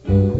[0.00, 0.32] Goeienaand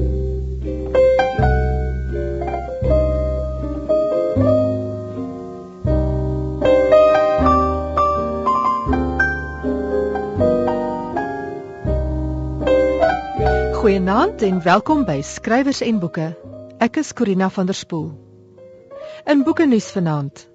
[14.43, 16.37] en welkom by Skrywers en Boeke.
[16.79, 18.17] Ek is Corina van der Spool.
[19.27, 20.49] In boeke nuus vanaand.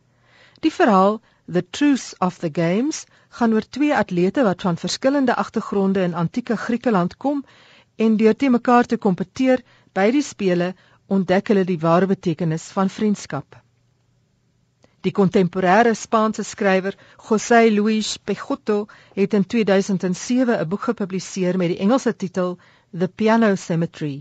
[0.60, 1.21] Die verhaal,
[1.53, 6.56] The Truth of the Games, gaan oor twee atlete wat van verskillende agtergronde in antieke
[6.56, 7.44] Griekeland kom
[7.97, 10.75] en deur te mekaar te kompeteer by die spele
[11.06, 13.56] ontdek hulle die ware betekenis van vriendskap.
[15.03, 16.94] Die kontemporêre Spaanse skrywer
[17.28, 22.59] José Luis Peixoto het in 2007 'n boek gepubliseer met die Engelse titel
[22.94, 24.20] The Piano Cemetery.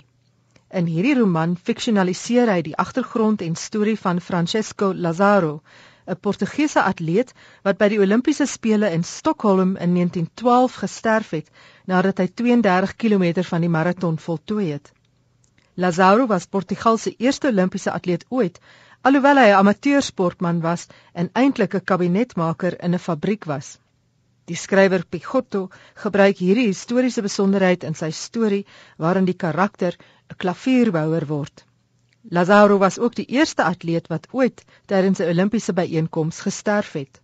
[0.72, 5.58] In hierdie roman fiksionaliseer hy die agtergrond en storie van Francesco Lazzaro,
[6.08, 7.34] 'n Portugese atleet
[7.68, 11.52] wat by die Olimpiese spele in Stockholm in 1912 gesterf het
[11.94, 14.94] nadat hy 32 km van die maraton voltooi het.
[15.76, 18.64] Lazzaro was Portugal se eerste Olimpiese atleet ooit,
[19.02, 23.78] alhoewel hy 'n amateursportman was en eintlik 'n kabinetmaker in 'n fabriek was.
[24.50, 25.70] Die skrywer Pichotto
[26.04, 28.66] gebruik hierdie historiese besonderheid in sy storie
[28.98, 29.98] waarin die karakter
[30.30, 31.66] 'n klavierbouer word.
[32.30, 37.22] Lazaro was ook die eerste atleet wat ooit tydens 'n Olimpiese byeenkoms gesterf het.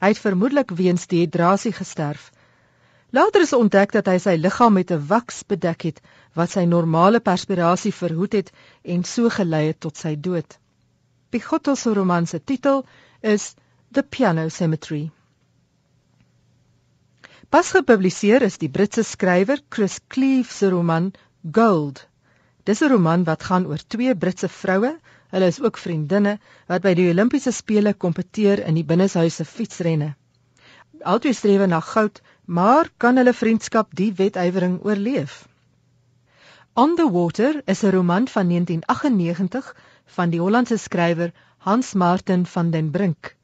[0.00, 2.30] Hy het vermoedelik weens dehydrasie gesterf.
[3.10, 6.00] Later is ontdek dat hy sy liggaam met 'n waks bedek het
[6.34, 8.50] wat sy normale perspirasie verhoed het
[8.82, 10.58] en so gelei het tot sy dood.
[11.30, 12.84] Pichotto se roman se titel
[13.20, 13.54] is
[13.92, 15.10] The Piano Cemetery.
[17.54, 21.04] Pas gepubliseer is die Britse skrywer Chris Cleave se roman
[21.58, 22.00] Gold.
[22.66, 24.90] Dis 'n roman wat gaan oor twee Britse vroue,
[25.34, 26.32] hulle is ook vriendinne,
[26.66, 30.08] wat by die Olimpiese spele kompeteer in die binneshuise fietsrenne.
[31.12, 35.46] Albei streef na goud, maar kan hulle vriendskap die wedywering oorleef?
[36.74, 39.74] On the Water is 'n roman van 1998
[40.16, 43.36] van die Hollandse skrywer Hans Martin van den Brink.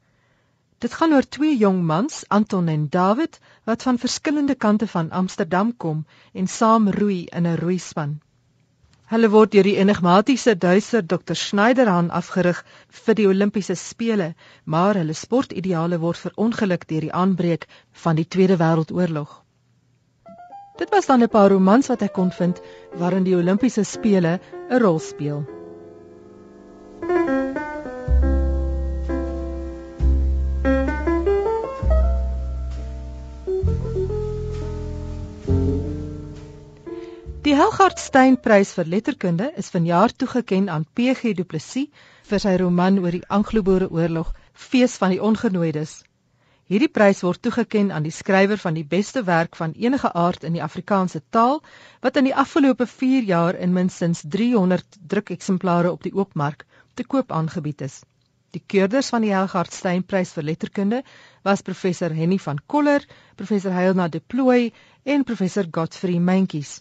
[0.81, 5.77] Dit gaan oor twee jong mans, Anton en David, wat van verskillende kante van Amsterdam
[5.77, 8.15] kom en saam roei in 'n roeispan.
[9.11, 12.65] Hulle word deur die enigmatiese duiser Dr Schneiderhan afgerig
[13.05, 18.57] vir die Olimpiese spele, maar hulle sportideale word verongeluk deur die aanbreek van die Tweede
[18.57, 19.45] Wêreldoorlog.
[20.79, 22.61] Dit was dan 'n paar romans wat ek kon vind
[22.97, 24.41] waarin die Olimpiese spele
[24.71, 25.60] 'n rol speel.
[38.11, 43.15] Helgard Steynprys vir letterkunde is vanjaar toegekend aan PG Du Plessis vir sy roman oor
[43.15, 45.93] die Anglo-Boereoorlog Fees van die Ongenooides.
[46.67, 50.59] Hierdie prys word toegekend aan die skrywer van die beste werk van enige aard in
[50.59, 51.63] die Afrikaanse taal
[52.03, 56.67] wat in die afgelope 4 jaar in minstens 300 drukeksemplare op die oopmark
[56.99, 58.03] te koop aangebied is.
[58.51, 61.05] Die keurders van die Helgard Steynprys vir letterkunde
[61.47, 63.07] was professor Henny van Koller,
[63.37, 64.73] professor Heilna de Plooy
[65.05, 66.81] en professor Godfrey Mentjies.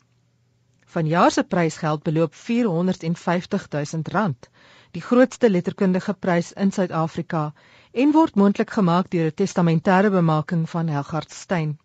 [0.89, 4.49] Vanjaar se prysgeld beloop 450 000 rand.
[4.91, 7.51] die grootste letterkundige prys in Suid-Afrika
[7.91, 11.77] en word moontlik gemaak deur 'n testamentêre bemaking van Helgard Steyn.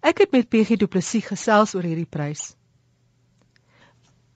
[0.00, 2.56] Ek het met PG Du Plessis gesels oor hierdie prys.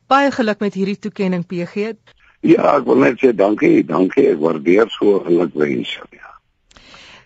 [0.07, 1.93] Baie geluk met hierdie toekenning PG.
[2.41, 4.31] Ja, ek wil net sê dankie, dankie.
[4.31, 5.99] Ek waardeer so gelukwens.
[6.11, 6.41] Ja.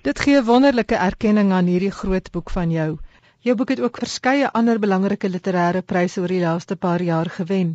[0.03, 2.99] Dit gee wonderlike erkenning aan hierdie groot boek van jou.
[3.43, 7.75] Jou boek het ook verskeie ander belangrike literêre pryse oor die laaste paar jaar gewen.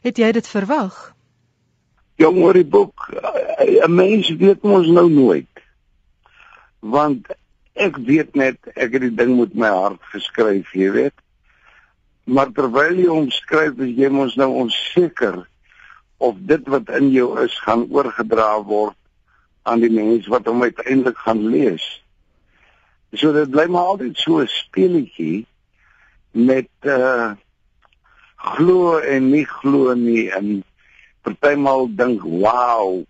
[0.00, 1.12] Het jy dit verwag?
[2.16, 5.60] Jong oor die boek, eh, 'n mens weet mos nou nooit.
[6.80, 7.26] Want
[7.74, 11.14] ek weet net ek het die ding met my hart geskryf, jy weet.
[12.24, 15.46] Maar terwyl jy hom skryf, is jy mos nou onseker
[16.16, 18.96] of dit wat in jou is gaan oorgedra word
[19.62, 22.01] aan die mense wat hom uiteindelik gaan lees.
[23.12, 25.46] So dit bly maar altyd so 'n speletjie
[26.30, 27.32] met uh
[28.36, 30.64] glo en nie glo nie en
[31.22, 33.04] partymal dink wow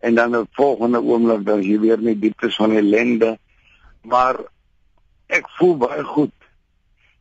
[0.00, 3.38] en dan 'n volgende oomblik dan jy weer net dieptes van ellende
[4.02, 4.36] maar
[5.26, 6.34] ek voel baie goed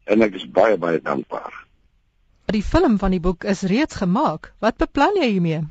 [0.03, 1.65] en ek is baie baie dankbaar.
[2.47, 4.53] Die film van die boek is reeds gemaak.
[4.63, 5.63] Wat beplan jy hiermee?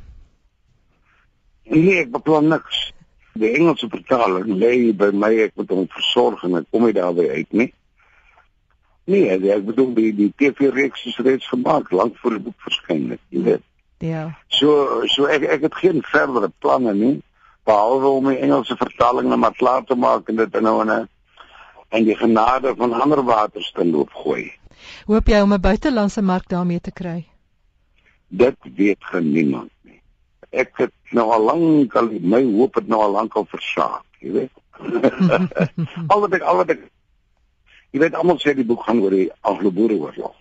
[1.64, 2.92] Nee, ek beplan niks.
[3.36, 7.26] Die Engelse vertaling lê by my, ek moet hom versorg en ek kom nie daarby
[7.28, 7.68] uit nie.
[9.06, 13.22] Nee, ek bedoel die die TV-reeks is reeds gemaak lank voor die boek verskyn het,
[13.30, 13.64] jy weet.
[14.04, 14.24] Ja.
[14.52, 17.14] So so ek ek het geen verdere planne nie
[17.68, 21.08] behalwe om die Engelse vertaling net maar klaar te maak en dit nou in 'n
[21.88, 24.52] en die genade van ander waters te loop gooi.
[25.06, 27.26] Hoop jy om 'n buitelandse mark daarmee te kry?
[28.28, 29.70] Dit weet geen niemand
[30.50, 34.32] ek het nou al lank al my hoop het nou al lank al versaak, jy
[34.32, 34.54] weet.
[36.12, 36.82] al wat ek al wat ek
[37.92, 40.34] jy weet almal sê die boek gaan oor die Anglo-Boereoorlog.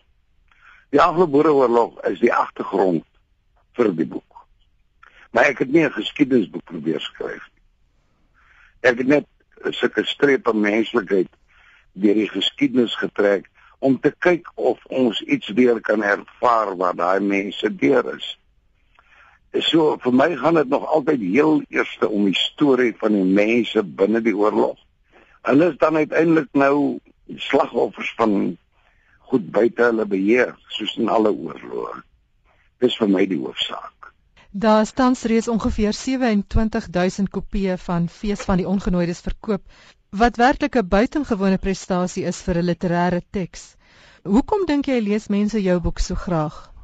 [0.92, 3.06] Die Anglo-Boereoorlog is die agtergrond
[3.76, 4.46] vir die boek.
[5.32, 7.64] Maar ek het nie 'n geskiedenisboek probeer skryf nie.
[8.92, 9.26] Ek het net
[9.72, 11.30] sulke strepe menslikheid
[11.94, 17.20] deur die geskiedenis getrek om te kyk of ons iets weer kan ervaar wat daai
[17.20, 18.38] mense deur is.
[19.62, 23.84] So vir my gaan dit nog altyd heel eerste om die storie van die mense
[23.84, 24.76] binne die oorlog.
[25.48, 27.00] Hulle is dan uiteindelik nou
[27.38, 28.58] slagoffers van
[29.30, 32.02] goed buite hulle beheer, soos in alle oorloë.
[32.84, 34.12] Dis vir my die hoofsaak.
[34.52, 39.64] Daar staan reeds ongeveer 27000 kopieë van Fees van die Ongenooides verkoop,
[40.10, 43.76] wat werklik 'n buitengewone prestasie is vir 'n literêre teks.
[44.24, 46.75] Hoekom dink jy lees mense jou boek so graag?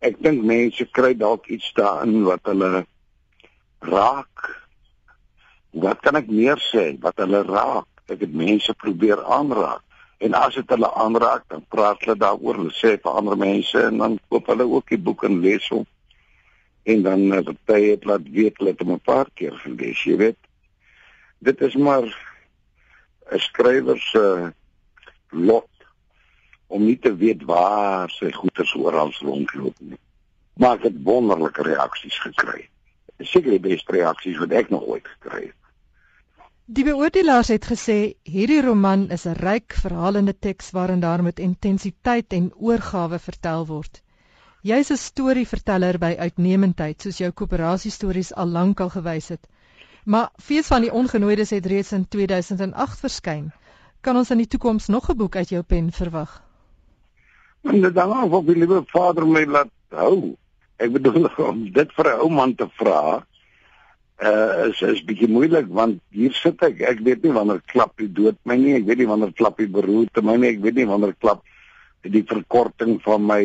[0.00, 2.86] Ek dink mense kry dalk iets daarin wat hulle
[3.84, 4.48] raak.
[5.70, 7.88] Wat kan ek meer sê wat hulle raak?
[8.10, 9.84] Ek het mense probeer aanraak
[10.20, 14.02] en as dit hulle aanraak, dan praat hulle daaroor, hulle sê vir ander mense en
[14.02, 15.86] dan koop hulle ook die boek en lees hom.
[16.84, 20.16] En dan uh, party het laat weet hulle het hom 'n paar keer gelees, jy
[20.20, 20.36] weet.
[21.40, 24.52] Dit is maar 'n skrywer se
[25.30, 25.69] lot
[26.70, 29.98] om nie te weet waar sy goeders oral rondloop nie.
[30.62, 32.68] Maar ek het wonderlike reaksies gekry.
[33.20, 35.56] Seker die beste reaksies wat ek nog ooit gekry het.
[36.70, 42.32] Die beoordelaars het gesê hierdie roman is 'n ryk verhalende teks waarin daar met intensiteit
[42.38, 44.02] en oorgawe vertel word.
[44.62, 49.48] Jy's 'n storieverteller by uitnemendheid soos jou koöperasiestories al lank al gewys het.
[50.04, 53.52] Maar Fees van die Ongenooides het reeds in 2008 verskyn.
[54.00, 56.49] Kan ons in die toekoms nog 'n boek uit jou pen verwag?
[57.62, 60.36] En dit dan of die liewe Vader my laat hou.
[60.80, 63.20] Ek bedoel om dit vir 'n ou man te vra,
[64.20, 66.80] uh is is bietjie moeilik want hier sit ek.
[66.80, 68.76] Ek weet nie wanneer klap die dood my nie.
[68.80, 70.54] Ek weet nie wanneer klap die beroerte my nie.
[70.56, 71.44] Ek weet nie wanneer klap
[72.00, 73.42] die verkorting van my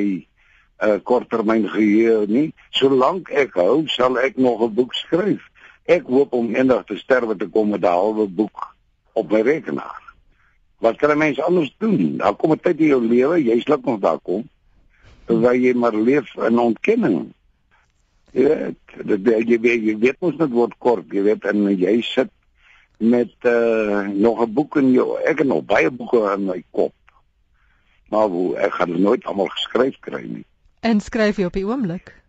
[0.84, 2.48] uh korttermyn geheue nie.
[2.72, 5.44] Solank ek hou, sal ek nog 'n boek skryf.
[5.88, 8.76] Ek hoop om eendag te sterwe te kom met 'n halwe boek
[9.14, 10.05] op my rekenaar.
[10.78, 12.18] Wat kan 'n mens anders doen?
[12.18, 14.50] Daar kom 'n tyd in jou lewe, jy sluk nog daar kom,
[15.26, 17.34] waar jy maar leef in ontkenning.
[18.32, 22.02] Jy weet, dit jy weet, jy weet mos net word kort, jy weet en jy
[22.02, 22.30] sit
[22.98, 26.94] met uh, nog 'n boek in jou ek het nog baie boeke in my kop.
[28.10, 30.46] Maar hoe ek gaan nooit almal geskryf kry nie.
[30.80, 32.22] En skryf jy op die oomblik?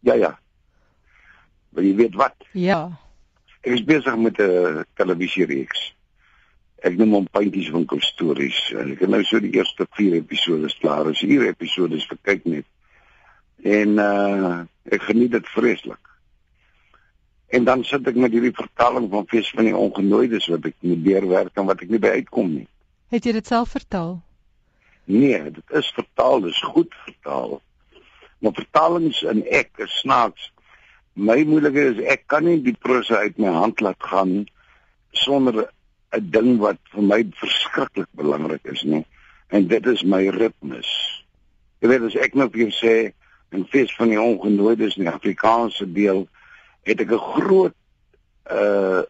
[0.00, 0.38] Ja ja.
[1.68, 2.34] Maar jy weet wat?
[2.52, 2.98] Ja.
[3.60, 5.94] Ek is besig met 'n televisiereeks
[6.84, 8.58] ek noem hom puntjies winkel stories.
[8.76, 11.08] En ek het nou so die eerste 4 episode klaar.
[11.12, 12.68] Is hier episode is vir kyk net.
[13.64, 14.56] En uh
[14.92, 16.10] ek geniet dit vreeslik.
[17.56, 21.00] En dan sit ek met hierdie vertaling van fees van die ongenooides wat ek moet
[21.06, 22.66] deurwerk en wat ek nie by uitkom nie.
[23.14, 24.18] Het jy dit self vertaal?
[25.08, 27.62] Nee dit is vertaal dis goed vertaal.
[28.44, 30.50] Maar vertalings in ek is snaaks.
[31.16, 34.42] My moeilikheid is ek kan nie die prose uit my hand laat gaan
[35.16, 35.70] sonder
[36.16, 39.04] 'n ding wat vir my verskriklik belangrik is nie
[39.48, 40.90] en dit is my ritmes.
[41.80, 42.94] Jy weet as ek nou vir jou sê
[43.52, 46.26] 'n fees van die ongenooides in die Afrikaanse deel
[46.82, 47.76] het ek 'n groot
[48.50, 49.02] uh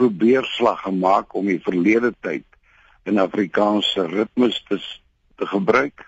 [0.00, 2.44] probeerslag gemaak om die verlede tyd
[3.04, 4.78] in Afrikaanse ritmes te
[5.36, 6.04] te gebruik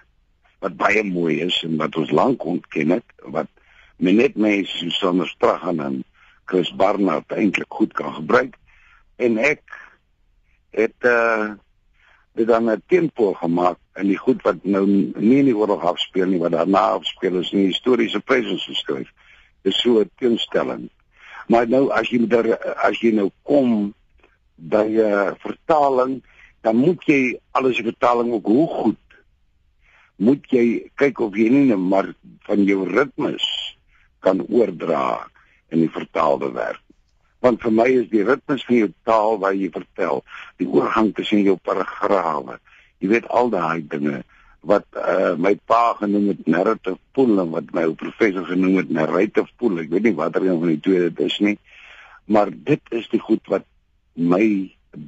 [0.64, 3.04] wat baie mooi is en wat ons lank ontken het
[3.36, 3.50] wat
[3.96, 6.04] net mense so sonder strag en
[6.44, 8.56] Chris Barnard eintlik goed kan gebruik
[9.16, 9.62] en ek
[10.72, 11.52] het uh
[12.32, 16.26] dit dan 'n tempo gemaak in die goed wat nou nie in die oorlog afspeel
[16.26, 19.08] nie wat daarna afspeel is nie historiese presens geskryf.
[19.62, 20.88] Is so 'n teenstelling.
[21.46, 23.94] Maar nou as jy daar as jy nou kom
[24.54, 26.22] by 'n uh, vertaling
[26.62, 28.98] dan moet jy alles die vertaling ook hoe goed
[30.16, 32.14] moet jy kyk of jy nie maar
[32.46, 33.44] van jou ritmes
[34.20, 35.28] kan oordra
[35.68, 36.82] in die vertaalde werk
[37.42, 40.22] want vir my is die ritmes van jou taal waar jy vertel
[40.62, 42.58] die oorgang tussen jou paragrawe
[43.02, 44.22] jy weet al daai dinge
[44.72, 49.50] wat uh, my pa genoem het narrative pool en wat my professor genoem het narrative
[49.58, 51.56] pool ek weet nie watter een van die twee dit is nie
[52.30, 53.66] maar dit is die goed wat
[54.14, 54.44] my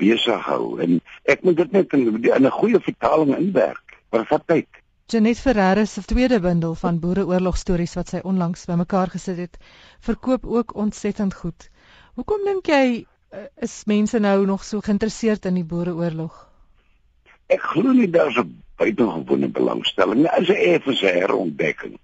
[0.04, 0.98] besig hou en
[1.30, 5.84] ek moet dit net in, in 'n goeie vertaling inwerk wat vat tyd Janet Ferreira
[5.84, 9.58] se tweede bundel van boereoorlogstories wat sy onlangs bymekaar gesit het,
[10.00, 11.68] verkoop ook ontsettend goed.
[12.14, 12.82] Hoekom dink jy
[13.34, 16.34] eh, is mense nou nog so geïnteresseerd in die Boereoorlog?
[17.50, 20.30] Ek glo nie daar's 'n buitengewone belangstelling nie.
[20.30, 21.96] Dit is 'n effense herontdekking.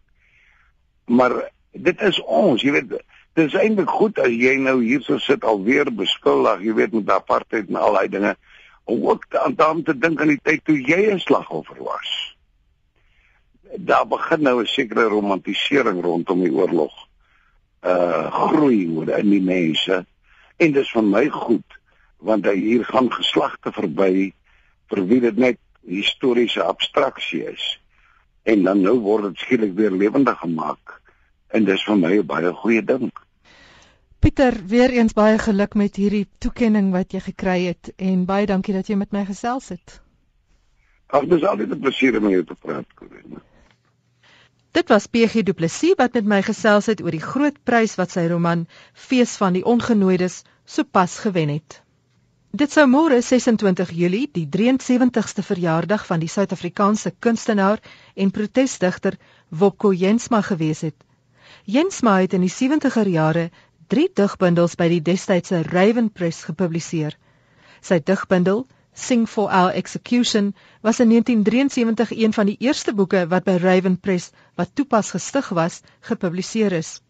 [1.07, 2.89] Maar dit is ons, jy weet,
[3.35, 7.11] dit is eintlik goed as jy nou hier so sit alweer beskuldig, jy weet met
[7.11, 8.37] apartheid en al daai dinge
[8.85, 12.35] om ook aan daarom te dink aan die tyd toe jy 'n slagoffer was.
[13.79, 17.10] Daar begin nou 'n sekere romantisering rondom die oorlog
[17.83, 20.05] uh groei oor in die mense.
[20.61, 21.79] En dis vir my goed
[22.21, 24.33] want hier gaan geslagte verby
[24.93, 25.59] vir wie dit net
[25.89, 27.65] historiese abstraksie is.
[28.45, 31.01] En dan nou word dit skielik weer lewendig gemaak.
[31.49, 33.11] En dis vir my 'n baie goeie ding.
[34.21, 38.75] Pieter weer eens baie geluk met hierdie toekenning wat jy gekry het en baie dankie
[38.75, 40.01] dat jy met my gesels het.
[41.07, 43.41] Ag dis altyd 'n plesier om jou te praat Corinne
[44.71, 48.13] Dit was PG Du Plessis wat met my gesels het oor die groot prys wat
[48.15, 51.81] sy roman Fees van die Ongenooides sopas gewen het.
[52.55, 57.83] Dit sou môre 26 Julie, die 73ste verjaardag van die Suid-Afrikaanse kunstenaar
[58.15, 59.19] en protesdigter
[59.51, 60.97] Wopko Jensma gewees het.
[61.67, 63.51] Jensma het in die 70er jare
[63.91, 67.19] 3 digbundels by die destydse Raven Press gepubliseer.
[67.83, 68.69] Sy digbundel
[69.01, 73.97] Sing for Our Execution was in 1973 een van die eerste boeke wat by Raven
[74.01, 74.31] Press,
[74.61, 77.01] wat toepas gestig was, gepubliseer is.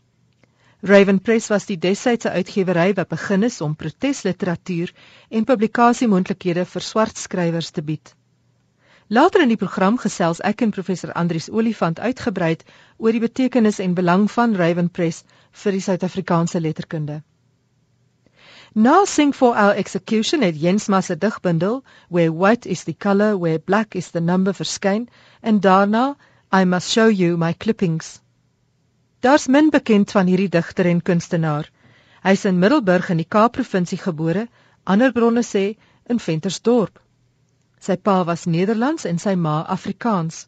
[0.82, 4.94] Raven Press was die desydse uitgewery wat begin is om protesliteratuur
[5.28, 8.14] en publikasiemoontlikhede vir swart skrywers te bied.
[9.08, 12.62] Later in die program gesels ek en professor Andrius Olifant uitgebreid
[12.96, 15.24] oor die betekenis en belang van Raven Press
[15.64, 17.20] vir die Suid-Afrikaanse letterkunde.
[18.74, 23.58] Na Sing for Our Execution het Jensma se digbundel Where White is the Color, Where
[23.58, 25.08] Black is the Number verskyn
[25.42, 26.16] en daarna
[26.52, 28.20] I Must Show You My Clippings.
[29.20, 31.66] Daar's min bekend van hierdie digter en kunstenaar.
[32.22, 34.46] Hy's in Middelburg in die Kaap-provinsie gebore,
[34.84, 35.74] ander bronne sê
[36.06, 37.02] in Ventersdorp.
[37.80, 40.46] Sy pa was Nederlands en sy ma Afrikaans.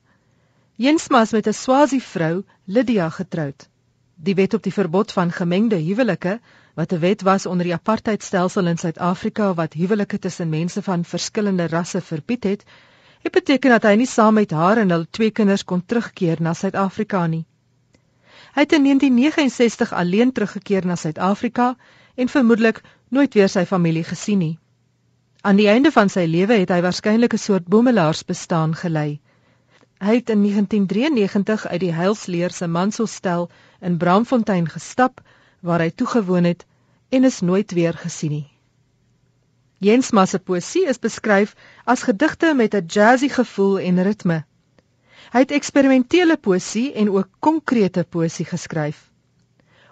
[0.79, 3.69] Jensma is met 'n Swazi vrou, Lydia, getroud.
[4.15, 6.41] Die wet op die verbod van gemengde huwelike
[6.75, 11.67] wat 'n wet was onder die apartheidstelsel in Suid-Afrika wat huwelike tussen mense van verskillende
[11.67, 12.65] rasse verbied het,
[13.23, 16.55] het beteken dat hy nie saam met haar en hul twee kinders kon terugkeer na
[16.55, 17.45] Suid-Afrika nie.
[18.55, 21.77] Hy het in 1969 alleen teruggekeer na Suid-Afrika
[22.15, 24.59] en vermoedelik nooit weer sy familie gesien nie.
[25.41, 29.21] Aan die einde van sy lewe het hy waarskynlik 'n soort boemelaarsbestaan gelei.
[29.99, 33.51] Hy het in 1993 uit die Heilsleer se Manselsstel
[33.81, 35.21] in Bramfontein gestap
[35.63, 36.67] waar hy toegewoon het
[37.09, 38.49] en is nooit weer gesien nie.
[39.83, 41.55] Jens Ma se poësie is beskryf
[41.85, 44.45] as gedigte met 'n jazzy gevoel en ritme.
[45.33, 49.11] Hy het eksperimentele poësie en ook konkrete poësie geskryf.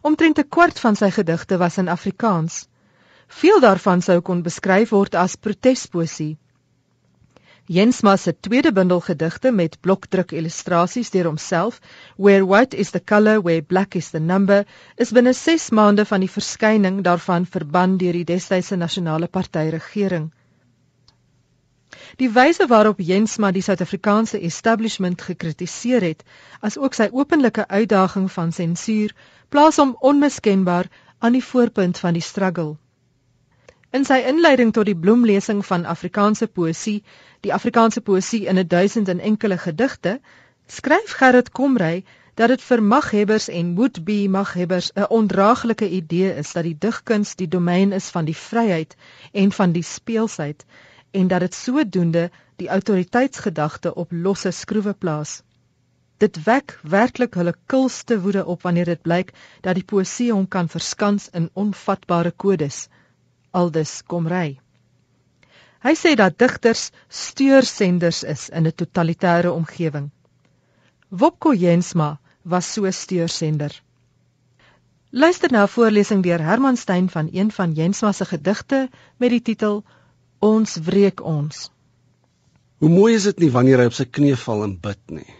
[0.02, 2.68] Omtrent 'n kwart van sy gedigte was in Afrikaans.
[3.26, 6.38] Veel daarvan sou kon beskryf word as protespoësie.
[7.70, 11.76] Jensma se tweede bundel gedigte met blokdruk illustrasies deur homself,
[12.16, 14.64] Where White is the Color, Where Black is the Number,
[14.96, 20.32] is binne 6 maande van die verskyning daarvan verban deur die destydse nasionale party regering.
[22.18, 26.26] Die wyse waarop Jensma die Suid-Afrikaanse establishment gekritiseer het,
[26.60, 29.14] asook sy openlike uitdaging van sensuur,
[29.48, 32.80] plaas hom onmiskenbaar aan die voorpunt van die struggle.
[33.90, 37.00] In sy inleiding tot die bloemlesing van Afrikaanse poësie,
[37.42, 40.20] die Afrikaanse poësie in 'n duisend en enkele gedigte,
[40.66, 42.04] skryf Gerrit Komrey
[42.34, 47.48] dat dit vir maghebbers en would-be maghebbers 'n ondraaglike idee is dat die digkuns die
[47.48, 48.96] domein is van die vryheid
[49.32, 50.64] en van die speelsheid
[51.10, 55.42] en dat dit sodoende die autoriteitsgedagte op losse skroewe plaas.
[56.16, 60.68] Dit wek werklik hulle kulste woede op wanneer dit blyk dat die poësie hom kan
[60.68, 62.88] verskans in onvatbare kodes.
[63.50, 64.60] Aldus kom ry.
[65.80, 70.10] Hy sê dat digters steursenders is in 'n totalitêre omgewing.
[71.10, 73.72] Wopko Jensma was so steursender.
[75.10, 79.42] Luister na 'n voorlesing deur Herman Stein van een van Jensma se gedigte met die
[79.42, 79.84] titel
[80.38, 81.70] Ons wreek ons.
[82.78, 85.34] Hoe mooi is dit nie wanneer hy op sy knieë val en bid nie.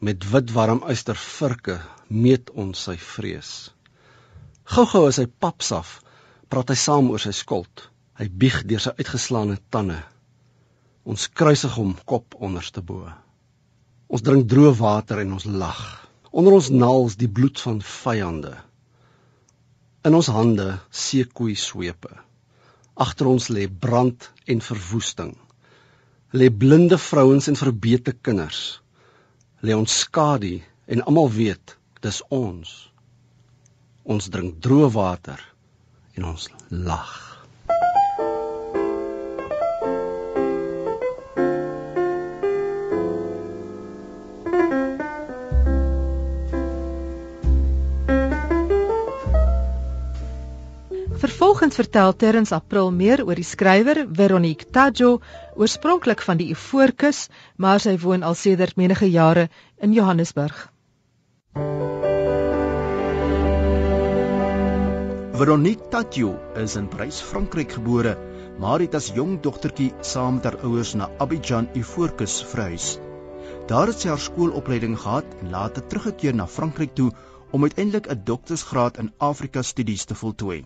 [0.00, 3.50] Met wit warm uister virke meet ons sy vrees.
[4.64, 6.00] Gou-gou as hy papsaf,
[6.48, 7.88] praat hy saam oor sy skuld.
[8.18, 9.98] Hy bieg deur sy uitgeslaane tande.
[11.08, 13.04] Ons kruisig hom kop onderste bo.
[14.08, 15.82] Ons drink droë water en ons lag.
[16.32, 18.54] Onder ons naels die bloed van vyande.
[20.08, 20.70] In ons hande
[21.04, 22.10] seekoei swepe.
[22.98, 25.34] Agter ons lê brand en verwoesting.
[26.32, 28.80] Lê blinde vrouens en verbeete kinders.
[29.62, 32.74] Lê ons skadu en almal weet dis ons.
[34.08, 35.44] Ons drink droë water
[36.18, 37.14] en ons lag.
[51.18, 55.18] Vervolgens vertel Terrens April meer oor die skrywer Veronique Tajo,
[55.54, 59.48] oorspronklik van die Ivoorkus, maar sy woon al sedert menige jare
[59.82, 60.68] in Johannesburg.
[65.38, 68.12] Veronique Tajo is in Parys, Frankryk gebore,
[68.58, 72.86] maar het as jong dogtertjie saam met haar ouers na Abidjan, Ivoorkus verhuis.
[73.70, 77.12] Daar het sy haar skoolopleiding gehad en later teruggekeer na Frankryk toe
[77.54, 80.58] om uiteindelik 'n doktorsgraad in Afrika studies te voltooi.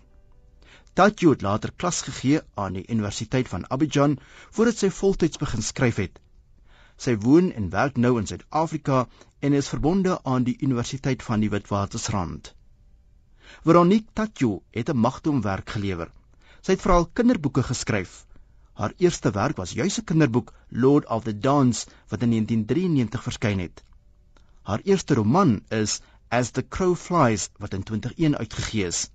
[0.93, 4.17] Tatjou het later klas gegee aan die Universiteit van Abidjan
[4.49, 6.19] voordat sy voltyds begin skryf het.
[6.97, 9.05] Sy woon en werk nou in Suid-Afrika
[9.39, 12.55] en is verbonde aan die Universiteit van die Witwatersrand.
[13.63, 16.11] Veronique Tatjou het 'n magtoom werk gelewer.
[16.61, 18.25] Sy het veral kinderboeke geskryf.
[18.73, 23.59] Haar eerste werk was juis 'n kinderboek, Lord of the Dance, wat in 1993 verskyn
[23.59, 23.83] het.
[24.61, 29.09] Haar eerste roman is As the Crow Flies wat in 2001 uitgegee is.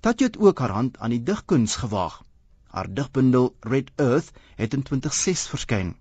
[0.00, 2.22] Tatjie het ook haar hand aan die digkuns gewaag.
[2.66, 5.96] Haar digbundel Red Earth het in 2006 verskyn.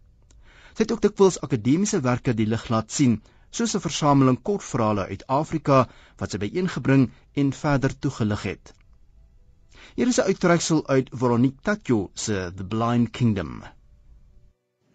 [0.73, 5.27] Sy het ook dikwels akademiese werke die lig laat sien, soos 'n versameling kortverhale uit
[5.27, 8.73] Afrika wat sy byeengebring en verder toegelig het.
[9.95, 13.63] Hier is 'n uittreksel uit Veronique Tatjo se The Blind Kingdom.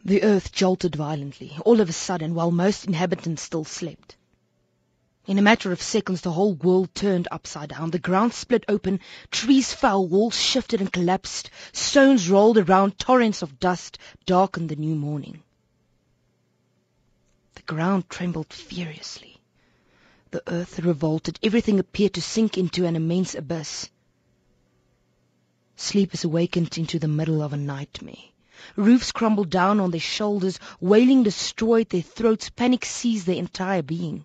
[0.05, 4.17] The earth jolted violently, all of a sudden, while most inhabitants still slept.
[5.25, 7.91] In a matter of seconds, the whole world turned upside down.
[7.91, 8.99] The ground split open,
[9.31, 14.97] trees fell, walls shifted and collapsed, stones rolled around, torrents of dust darkened the new
[14.97, 15.43] morning.
[17.67, 19.41] The ground trembled furiously.
[20.33, 21.39] The earth revolted.
[21.43, 23.89] Everything appeared to sink into an immense abyss.
[25.77, 28.31] Sleepers awakened into the middle of a nightmare.
[28.75, 34.25] Roofs crumbled down on their shoulders, wailing destroyed their throats, panic seized their entire being.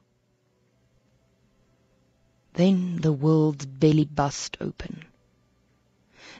[2.53, 5.05] Then the world's belly bust open.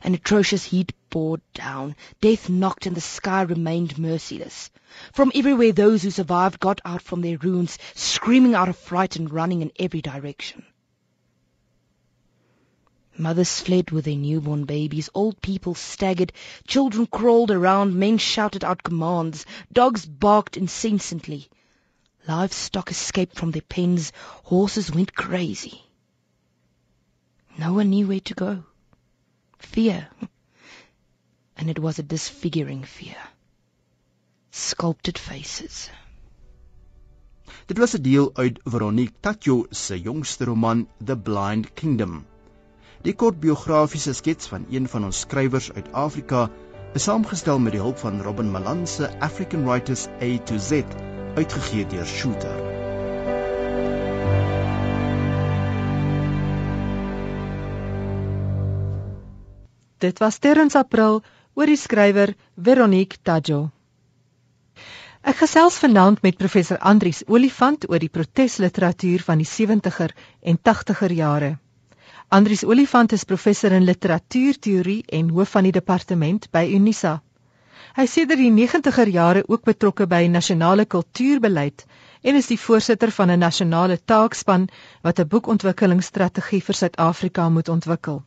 [0.04, 1.96] An atrocious heat poured down.
[2.22, 4.70] Death knocked and the sky remained merciless.
[5.14, 9.32] From everywhere those who survived got out from their ruins, screaming out of fright and
[9.32, 10.66] running in every direction.
[13.18, 16.32] Mothers fled with their newborn babies, old people staggered,
[16.68, 21.50] children crawled around, men shouted out commands, dogs barked incessantly.
[22.28, 24.12] Livestock escaped from their pens,
[24.44, 25.82] horses went crazy.
[27.58, 28.64] No one knew where to go.
[29.60, 30.08] Fear.
[31.58, 33.18] And it was a disfiguring fear.
[34.52, 35.90] Sculpted faces.
[37.68, 42.26] Dit was 'n deel uit Veronique Tatjo se jongste roman The Blind Kingdom.
[43.02, 46.50] Die kort biografiese skets van een van ons skrywers uit Afrika
[46.94, 50.84] is saamgestel met die hulp van Robin Malan se African Writers A to Z,
[51.36, 52.77] uitgegee deur Shooter.
[59.98, 61.24] Dit was Terrens April
[61.58, 63.72] oor die skrywer Veronique Tajo.
[65.26, 70.14] Ek gesels vanaand met professor Andrius Olifant oor die protesliteratuur van die 70er
[70.52, 71.50] en 80er jare.
[72.30, 77.18] Andrius Olifant is professor in literatuurteorie en hoof van die departement by Unisa.
[77.98, 81.88] Hy sê dat die 90er jare ook betrokke by nasionale kultuurbeleid
[82.22, 84.70] en is die voorsitter van 'n nasionale taakspan
[85.02, 88.22] wat 'n boekontwikkelingsstrategie vir Suid-Afrika moet ontwikkel.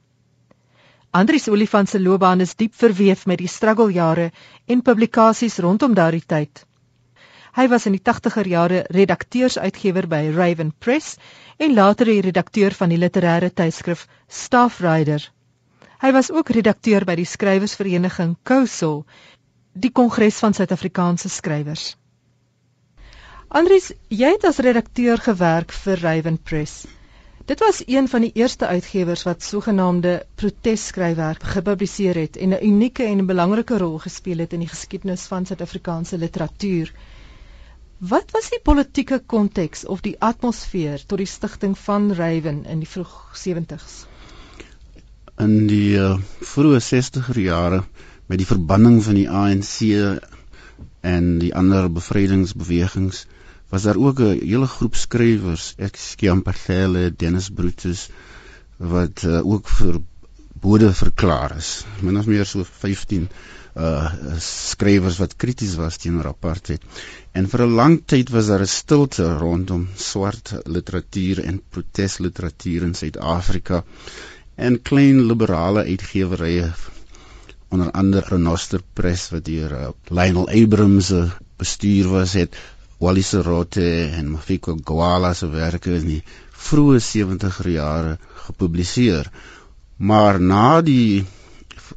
[1.10, 4.28] Andrius Olifant se loopbaan is diep verweef met die struggeljare
[4.70, 6.62] en publikasies rondom daardie tyd.
[7.56, 11.16] Hy was in die 80er jare redakteursuitgewer by Raven Press
[11.58, 15.24] en later die redakteur van die literêre tydskrif Staff Rider.
[16.00, 19.04] Hy was ook redakteur by die skrywersvereniging COSO,
[19.74, 21.96] die kongres van Suid-Afrikaanse skrywers.
[23.50, 26.86] Andries, jy het as redakteur gewerk vir Raven Press.
[27.50, 33.02] Dit was een van die eerste uitgewers wat sogenaamde protesskryfwerk gepubliseer het en 'n unieke
[33.02, 36.92] en 'n belangrike rol gespeel het in die geskiedenis van Suid-Afrikaanse literatuur.
[37.98, 42.88] Wat was die politieke konteks of die atmosfeer tot die stigting van Raven in die
[42.88, 43.16] vroeg
[43.48, 44.06] 70s?
[45.38, 47.82] In die uh, vroeë 60er jare
[48.26, 49.76] met die verbanning van die ANC
[51.00, 53.26] en die ander bevrydingsbewegings
[53.70, 58.08] was daar ook 'n hele groep skrywers, ek skiam Parcelle, Dennis Brutus
[58.76, 61.84] wat uh, ook verbode verklaar is.
[62.00, 63.28] Min of meer so 15
[63.76, 66.82] uh skrywers wat krities was teenoor apartheid.
[67.32, 72.94] En vir 'n lang tyd was daar 'n stilte rondom swart literatuur en protesliteratuur in
[72.94, 73.84] Suid-Afrika.
[74.56, 76.72] En klein liberale uitgewerye
[77.68, 81.12] onder andere Renoster Press wat deur uh, Lionel Abrams
[81.56, 82.56] bestuur was het
[83.00, 83.86] Wally Serote
[84.18, 86.22] en Mafiko Gwala se werke in die
[86.66, 89.30] vroeë 70er jare gepubliseer.
[89.96, 91.24] Maar na die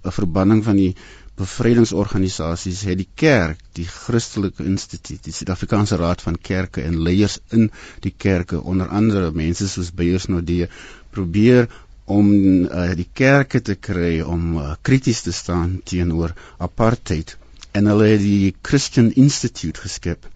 [0.03, 0.93] verbanning van die
[1.39, 7.69] bevrydingsorganisasies het die kerk, die Christelike Instituut, die Suid-Afrikaanse Raad van Kerke en leiers in
[8.05, 10.69] die kerke, onder andere mense soos Beyers Nodee,
[11.11, 11.67] probeer
[12.05, 12.29] om
[12.67, 17.37] uh, die kerke te kry om uh, krities te staan teenoor apartheid
[17.73, 20.27] en hulle het die Christian Institute geskep.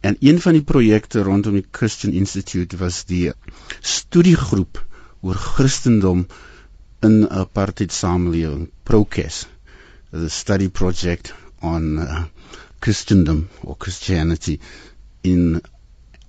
[0.00, 3.32] En een van die projekte rondom die Christian Institute was die
[3.80, 4.80] studiegroep
[5.20, 6.26] oor Christendom
[7.04, 9.46] in apartheid samelewing, Prokes
[10.10, 11.32] the study project
[11.62, 12.24] on uh,
[12.80, 14.58] Christendom or Christianity
[15.22, 15.60] in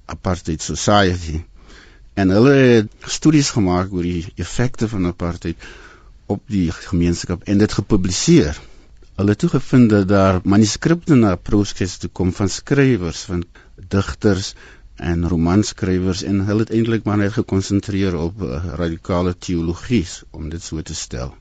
[0.05, 1.41] apartheid society.
[2.13, 5.57] En hulle het studies gemaak oor die effekte van apartheid
[6.31, 8.59] op die gemeenskap en dit gepubliseer.
[9.15, 13.43] Hulle het toegevind dat daar manuskripte na Proskes toe kom van skrywers, van
[13.87, 14.53] digters
[14.95, 20.63] en romanskrywers en hulle het eintlik maar net gekonsentreer op uh, radikale teologie om dit
[20.63, 21.33] so te stel.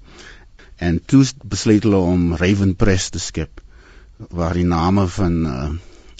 [0.77, 3.61] En toe besluit hulle om Raven Press te skep
[4.29, 5.69] waar die name van uh,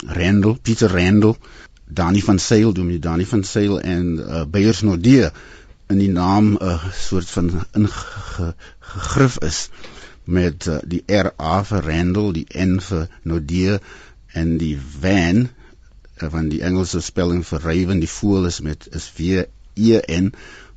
[0.07, 1.37] Randall, Pieter Randall,
[1.85, 5.31] Dani van Sail, doen die Dani van Sail en uh, Beyers Nodee
[5.91, 9.69] in die naam 'n uh, soort van ingegrif is
[10.25, 13.81] met uh, die RA vir Randall, die N vir Nodee
[14.33, 15.49] en die van
[16.23, 20.33] uh, van die Engelse spelling vir Raven, die voël is met is W E N,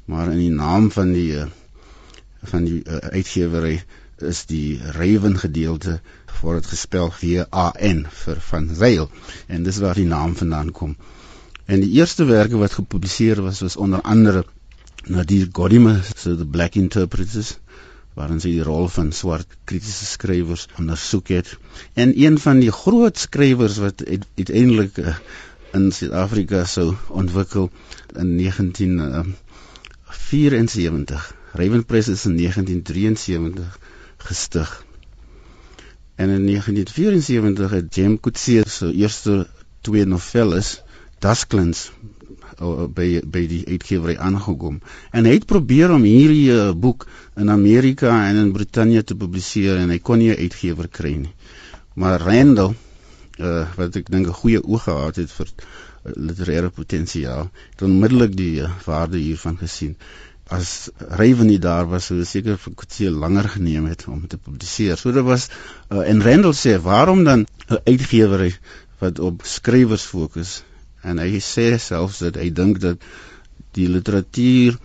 [0.05, 1.47] maar in die naam van die uh,
[2.43, 3.77] van die uh, uitgewery
[4.17, 5.99] is die Raven gedeelte
[6.43, 9.09] word gespel V A N vir van Veil
[9.47, 10.95] en dis waar die naam vandaan kom.
[11.65, 14.43] En die eerste werke wat gepubliseer was was onder andere
[15.07, 17.57] Nadir Godime se The Black Interpreters
[18.17, 21.49] waarin sy die rol van swart kritiese skrywers ondersoek het.
[21.93, 25.15] En een van die groot skrywers wat uiteindelik uh,
[25.73, 27.69] in Suid-Afrika sou ontwikkel
[28.13, 33.79] in 1974 Raven Press is in 1973
[34.17, 34.85] gestig.
[36.15, 39.47] En in 1974 het Jem Kutse se eerste
[39.81, 40.81] twee novelles,
[42.59, 44.79] Dasklins, by by die uitgewery aangekom.
[45.11, 47.07] En hy het probeer om hierdie uh, boek
[47.39, 51.33] in Amerika en in Brittanje te publiseer en hy kon nie 'n uitgewer kry nie.
[51.95, 52.75] Maar Randall,
[53.39, 58.37] uh, wat ek dink 'n goeie oog gehad het vir uh, literêre potensiaal, het onmiddellik
[58.37, 59.95] die uh, waarde hiervan gesien
[60.49, 64.97] as Raven nie daar was sou seker vir Kutse langer geneem het om te publiseer.
[64.97, 65.49] So dit was
[65.89, 68.59] uh, en Randall sê waarom dan 'n uitgewer
[68.99, 70.63] wat op skrywers fokus
[71.03, 73.03] en hy sê selfs dat hy dink dat
[73.77, 74.79] die literatuur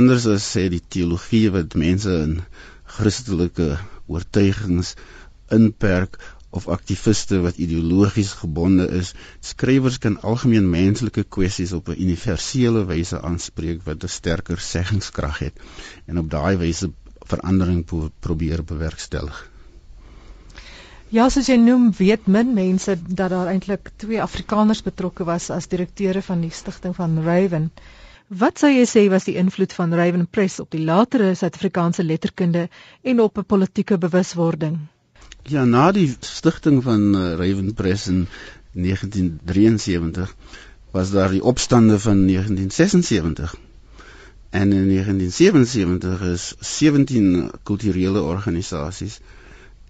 [0.00, 2.38] anders as sê die teologie wat mense in
[2.96, 3.68] Christelike
[4.06, 4.94] oortuigings
[5.56, 6.18] inperk
[6.52, 9.12] of aktiviste wat ideologies gebonde is.
[9.40, 15.56] Skrywers kan algemeen menslike kwessies op 'n universele wyse aanspreek wat 'n sterker seggingskrag het
[16.06, 16.92] en op daai wyse
[17.32, 17.84] verandering
[18.20, 19.51] probeer bewerkstellig.
[21.12, 25.66] Ja, soos jy noem, weet min mense dat daar eintlik twee Afrikaners betrokke was as
[25.68, 27.66] direkteure van die stigting van Raven.
[28.42, 32.62] Wat sou jy sê was die invloed van Raven Press op die latere Suid-Afrikaanse letterkunde
[33.02, 34.78] en op 'n politieke bewuswording?
[35.52, 38.26] Ja, na die stigting van uh, Raven Press in
[38.72, 40.34] 1973
[40.96, 43.54] was daar die opstande van 1976.
[44.50, 49.20] En in 1977 is 17 kulturele organisasies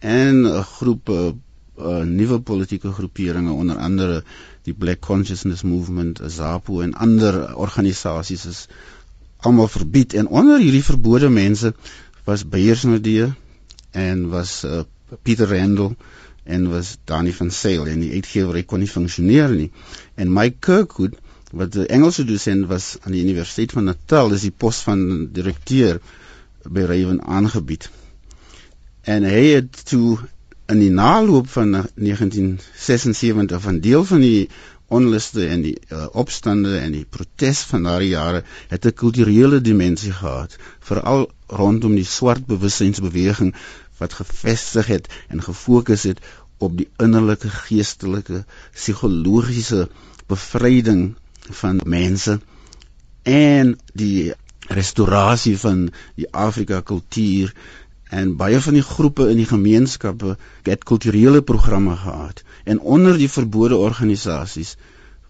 [0.03, 1.31] en 'n groep uh,
[1.79, 4.23] uh, nuwe politieke groeperinge onder andere
[4.63, 8.67] die Black Consciousness Movement, ZAPU en ander organisasies is
[9.39, 10.15] almal verbied.
[10.15, 11.75] En onder hierdie verbode mense
[12.25, 13.33] was Beyersnodee
[13.91, 14.83] en was uh,
[15.23, 15.97] Pieter Randall
[16.45, 17.87] en was Danny van Sail.
[17.87, 19.71] En die uitgewer kon nie funksioneer nie.
[20.15, 21.19] En Mike Kirkwood
[21.53, 26.01] wat 'n Engelse dosent was aan die Universiteit van Natal dis die pos van direkteur
[26.65, 27.91] by Raven aangebied
[29.03, 30.19] en hy het toe
[30.71, 34.49] in die naloop van 1976 van deel van die
[34.93, 40.13] onluste en die uh, opstande en die protes van daardie jare het 'n kulturele dimensie
[40.13, 40.57] gehad
[40.91, 43.55] veral rondom die swart bewussynsbeweging
[43.99, 46.21] wat gefestig het en gefokus het
[46.59, 48.45] op die innerlike geestelike
[48.77, 49.89] psigologiese
[50.27, 51.15] bevryding
[51.63, 52.39] van mense
[53.23, 54.33] en die
[54.69, 57.55] restaurasie van die Afrika kultuur
[58.13, 60.35] en baie van die groepe in die gemeenskappe
[60.69, 62.43] het kulturele programme gehad.
[62.69, 64.75] En onder die verbode organisasies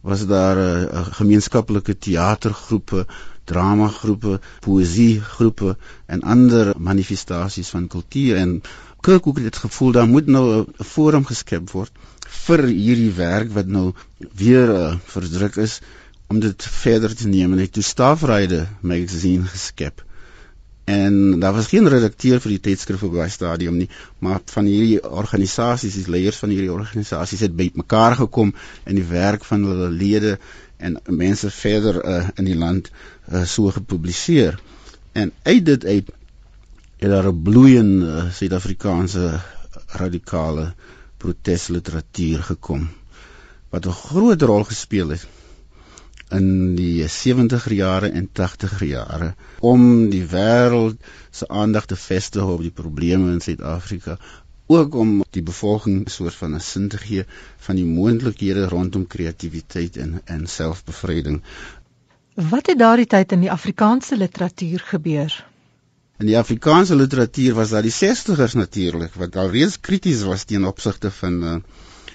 [0.03, 3.07] was daar 'n uh, uh, gemeenskaplike teatergroepe,
[3.45, 8.37] dramagroepe, poësiegroepe en ander manifestasies van kultuur.
[8.37, 8.61] En
[9.01, 11.93] Kirkhoek het dit gevoel daar moet nou 'n forum geskep word
[12.47, 13.93] vir hierdie werk wat nou
[14.35, 15.81] weer uh, verdruk is
[16.27, 17.53] om dit verder te neem.
[17.53, 20.05] En het toe Staafryde magazine geskep
[20.85, 24.99] en daar was geen redakteur vir die tydskrif op daai stadium nie maar van hierdie
[25.03, 30.39] organisasies die leiers van hierdie organisasies het bymekaar gekom in die werk van hulle lede
[30.83, 34.59] en mense verder uh, in die land uh, so gepubliseer.
[35.13, 36.11] En uit dit uit
[37.03, 39.41] het daar 'n bloeiende uh, Suid-Afrikaanse
[39.87, 40.73] radikale
[41.17, 42.89] protesliteratuur gekom
[43.71, 45.27] wat 'n groot rol gespeel het
[46.33, 52.63] in die 70er jare en 80er jare om die wêreld se aandag te vestig op
[52.65, 54.19] die probleme in Suid-Afrika
[54.73, 57.25] ook om die bevolking soort van 'n sin te gee
[57.67, 61.43] van die moontlikhede rondom kreatiwiteit en en selfbevryding.
[62.35, 65.47] Wat het daardie tyd in die Afrikaanse literatuur gebeur?
[66.19, 71.11] In die Afrikaanse literatuur was daar die 60ers natuurlik wat alreeds krities was teen opsigte
[71.11, 71.57] van uh,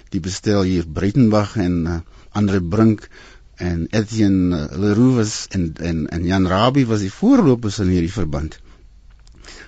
[0.09, 1.99] die bestel hier Breitenberg en uh,
[2.31, 3.09] Andre Brink
[3.57, 8.59] en Etienne Leroux was en en en Jan Rabie was die voorlopers in hierdie verband.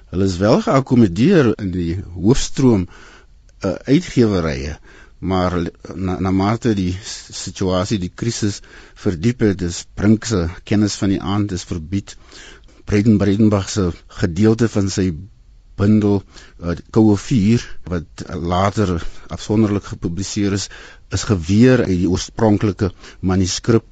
[0.10, 4.78] Hulle is wel geakkommodeer in die hoofstroom uh, uitgewerye,
[5.20, 5.58] maar
[5.96, 8.62] na, na mate die situasie, die krisis
[8.96, 12.16] verdiep het, dis Brinkse kennis van die aand is verbied.
[12.90, 15.12] Breiten Breitenberg se gedeelte van sy
[15.80, 18.98] bundel uh, Koue vuur wat later
[19.32, 20.70] afsonderlik gepubliseer is
[21.16, 22.92] is geweer uit die oorspronklike
[23.26, 23.86] manuskrip.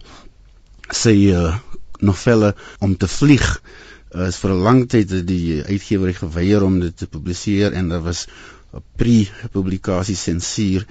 [0.94, 1.56] Sy uh,
[2.00, 6.98] novelle om te vlieg uh, is vir 'n lang tyd die uitgewer geweier om dit
[6.98, 8.28] te publiseer en daar was
[8.74, 10.86] 'n pre-publikasie sensuur.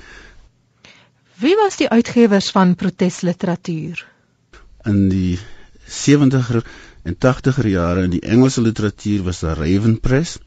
[1.38, 4.06] Wie was die uitgewers van protesliteratuur
[4.86, 5.38] in die
[5.86, 6.64] 70er
[7.06, 10.38] en 80er jare in die Engelse literatuur was daar Raven Press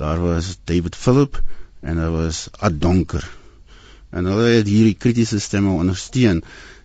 [0.00, 1.42] daar was David Philip
[1.80, 3.30] en daar was Ad Donker.
[4.10, 6.42] En hulle het hierdie kritiese stemme ondersteun.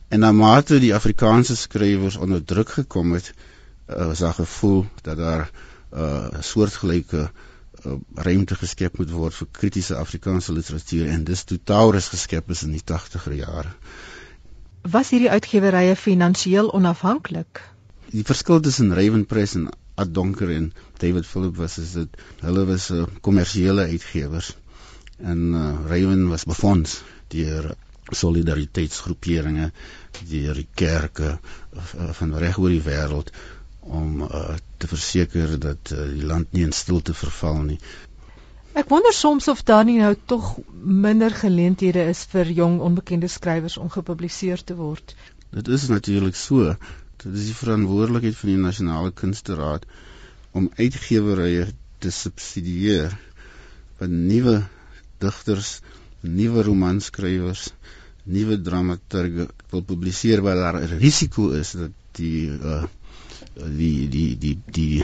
[0.08, 5.18] En na mate die Afrikaanse skrywers onder druk gekom het uh, was daar gevoel dat
[5.18, 5.50] daar
[5.92, 7.22] 'n uh, soortgelyke
[7.86, 11.08] uh, ruimte geskep moet word vir kritiese Afrikaanse literatuur.
[11.08, 13.72] En dis toe Taurus geskep is in die 80er jare.
[14.82, 17.64] Was hierdie uitgewerye finansiëel onafhanklik?
[18.12, 22.66] Die verskil tussen Raven Press en Ad Donker en David Philip was is dit hulle
[22.72, 24.54] was uh, kommersiële uitgewers
[25.18, 27.02] en uh, Raven was befonds
[27.34, 27.72] deur
[28.12, 29.72] solidariteitsgroeperinge
[30.30, 31.38] deur die kerke
[32.20, 33.32] van reg oor die wêreld
[33.86, 37.80] om uh, te verseker dat uh, die land nie in stilte verval nie.
[38.76, 43.78] Ek wonder soms of daar nie nou tog minder geleenthede is vir jong onbekende skrywers
[43.78, 45.16] om gepubliseer te word.
[45.56, 46.74] Dit is natuurlik so.
[47.24, 49.86] Dit is die verantwoordelikheid van die Nasionale Kunsteraad
[50.60, 51.68] om uitgewerye
[52.04, 53.16] te subsidieer
[54.00, 54.56] van nuwe
[55.24, 55.72] digters
[56.26, 57.68] nuwe romanskrywers,
[58.38, 62.84] nuwe dramaturge wil publiseer waar daar 'n risiko is dat die uh
[63.80, 65.04] die die die die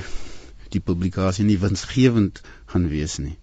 [0.74, 2.41] die publikasie nie winsgewend
[2.74, 3.38] gaan wees nie.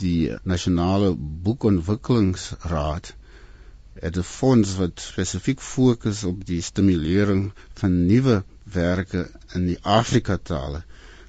[0.00, 1.10] die nasionale
[1.46, 3.10] boekontwikkelingsraad
[4.00, 10.38] het 'n fonds wat spesifiek fokus op die stimulering van nuwe werke in die Afrika
[10.42, 10.82] tale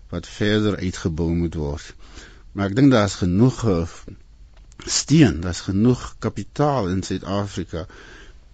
[0.09, 1.95] wat verder uitgebou moet word.
[2.51, 3.87] Maar ek dink daar's genoeg eh,
[4.85, 7.85] steun, daar's genoeg kapitaal in Suid-Afrika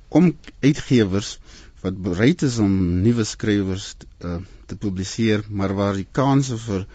[0.07, 1.37] om uitgewers
[1.81, 6.87] wat bereid is om nuwe skrywers uh, te publiseer, maar waar die kanse vir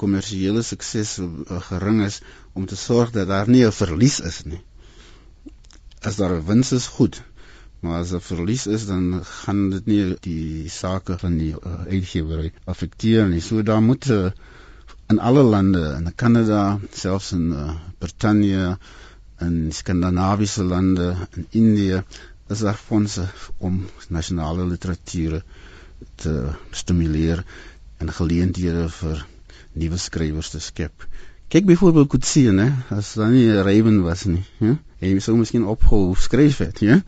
[0.00, 2.20] kommersiële sukses uh, gering is
[2.54, 4.62] om te sorg dat daar nie 'n verlies is nie.
[6.00, 7.22] As daar 'n wins is, goed.
[7.80, 12.50] Maar as 'n verlies is, dan gaan dit nie die sake van die uh, uitgewer
[12.64, 13.40] affekteer nie.
[13.40, 14.30] So daar moet uh,
[15.08, 18.78] in alle lande, in Kanada, selfs in uh, Brittanje,
[19.40, 22.02] in Skandinawiese lande, in Indië,
[22.48, 25.42] is daar fondse om nasionale literatuur
[26.14, 26.34] te
[26.70, 27.44] stimuleer
[27.98, 29.26] en geleenthede vir
[29.72, 31.09] nuwe skrywers te skep.
[31.50, 32.68] Kyk byvoorbeeld Kutsie, né?
[32.94, 34.76] As dan nie Raven was nie, hè?
[35.02, 37.00] Hy sou miskien opgehou skryf het, ja?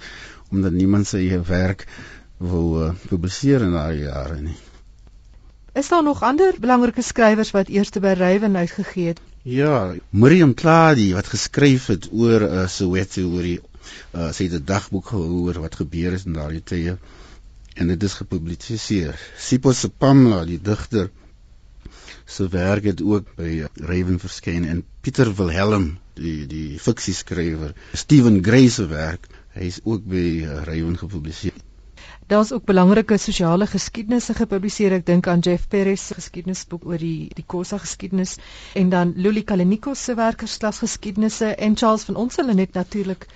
[0.50, 1.84] Omdat niemand sy werk
[2.42, 4.56] wou uh, publiseer in daai jare nie.
[5.78, 9.22] Is daar nog ander belangrike skrywers wat eers by Raven uitgegee het?
[9.46, 14.66] Ja, Miriam Kladi wat geskryf het oor uh, Soweto oor die uh, sy het 'n
[14.66, 16.98] dagboek gehou oor wat gebeur het in daardie tye
[17.78, 19.14] en dit is gepubliseer.
[19.38, 21.14] Sipho Sepamla, die digter
[22.24, 28.68] se werk het ook by Raven verskyn en Pieter Wilhelm die die fiksieskrywer Steven Gray
[28.68, 30.24] se werk hy is ook by
[30.68, 31.60] Raven gepubliseer
[32.32, 34.92] Daar's ook belangrike sosiale geskiedenisse gepubliseer.
[34.96, 38.36] Ek dink aan Jeff Perez se geskiedenisboek oor die die Kosa geskiedenis
[38.78, 43.26] en dan Luli Kalenikos se werkersklas geskiedenisse en Charles van Onsel net natuurlik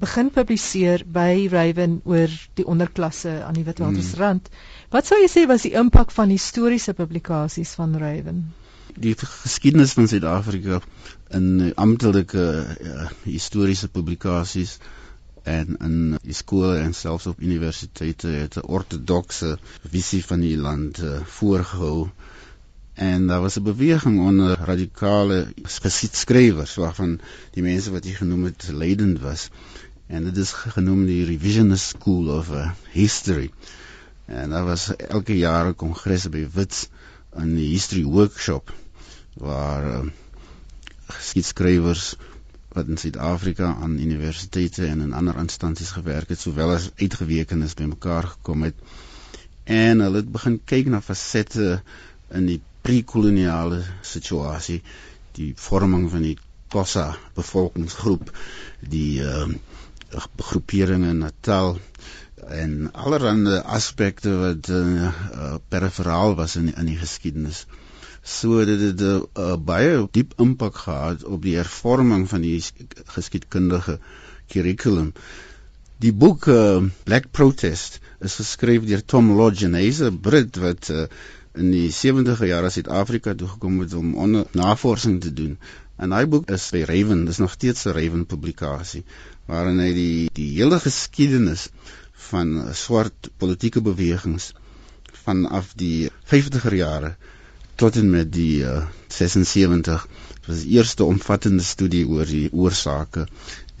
[0.00, 4.48] begin publiseer by Raven oor die onderklasse aan die Witwatersrand.
[4.48, 4.75] Hmm.
[4.94, 8.44] Wat sou jy sê was die impak van historiese publikasies van Raven?
[8.94, 10.78] Die geskiedenis van Suid-Afrika
[11.34, 14.76] in amptelike uh, historiese publikasies
[15.42, 19.56] en in die skole en selfs op universiteite het 'n ortodokse
[19.96, 22.08] visie van die land uh, voorgehou.
[22.94, 27.18] En daar was 'n beweging onder radikale geskiedskrywers waarvan
[27.58, 29.50] die mense wat jy genoem het leidend was.
[30.06, 33.50] En dit is genoem die revisionist school of uh, history
[34.26, 36.88] En daar was elke jaar 'n kongres by Wits
[37.38, 38.72] in die history workshop
[39.34, 40.00] waar uh,
[41.06, 42.14] geskiedskrywers
[42.68, 48.26] wat in Suid-Afrika aan universiteite en in ander instansies gewerk het, sowel as uitgewekenes bymekaar
[48.32, 48.74] gekom het.
[49.64, 51.80] En hulle het begin kyk na fasette
[52.28, 54.82] in die pre-koloniale situasie,
[55.38, 56.36] die vorming van die
[56.68, 57.06] Xhosa
[57.38, 58.30] bevolkingsgroep,
[58.80, 59.46] die uh,
[60.50, 61.78] groeperinge in Natal
[62.48, 67.66] en allerlei aspekte wat uh, uh, periferaal was in in die geskiedenis.
[68.22, 72.62] So dit het 'n uh, uh, baie diep impak gehad op die hervorming van die
[73.04, 73.98] geskiedkundige
[74.46, 75.12] kurrikulum.
[75.98, 81.06] Die boek uh, Black Protest is geskryf deur Tom Lodge, 'n Brit wat uh,
[81.54, 85.58] in die 70e jare Suid-Afrika toe gekom het om navorsing te doen.
[85.96, 89.04] En hy boek is by Raven, dis nog steeds 'n Raven publikasie
[89.46, 91.68] waarin hy die die hele geskiedenis
[92.30, 94.52] van swart politieke bewegings
[95.26, 97.14] vanaf die 50er jare
[97.80, 100.06] tot en met die uh, 76
[100.46, 103.26] dit was die eerste omvattende studie oor die oorsake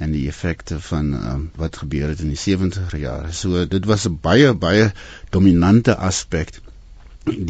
[0.02, 3.32] en die effekte van um, wat gebeur het in die 70er jare.
[3.32, 4.92] So dit was 'n baie baie
[5.30, 6.50] dominante aspek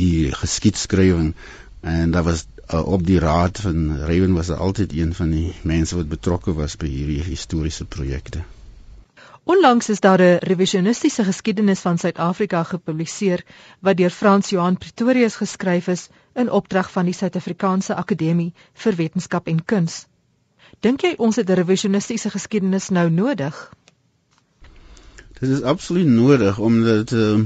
[0.03, 1.35] die geskiedskrywing
[1.81, 5.97] en daar was uh, op die raad van Raven was altyd een van die mense
[5.97, 8.45] wat betrokke was by hierdie historiese projekte.
[9.47, 13.45] Onlangs is daar 'n revisionistiese geskiedenis van Suid-Afrika gepubliseer
[13.81, 19.47] wat deur Frans Johan Pretorius geskryf is in opdrag van die Suid-Afrikaanse Akademie vir Wetenskap
[19.47, 20.07] en Kuns.
[20.81, 23.71] Dink jy ons het 'n revisionistiese geskiedenis nou nodig?
[25.41, 27.40] Dit is absoluut nodig omdat uh,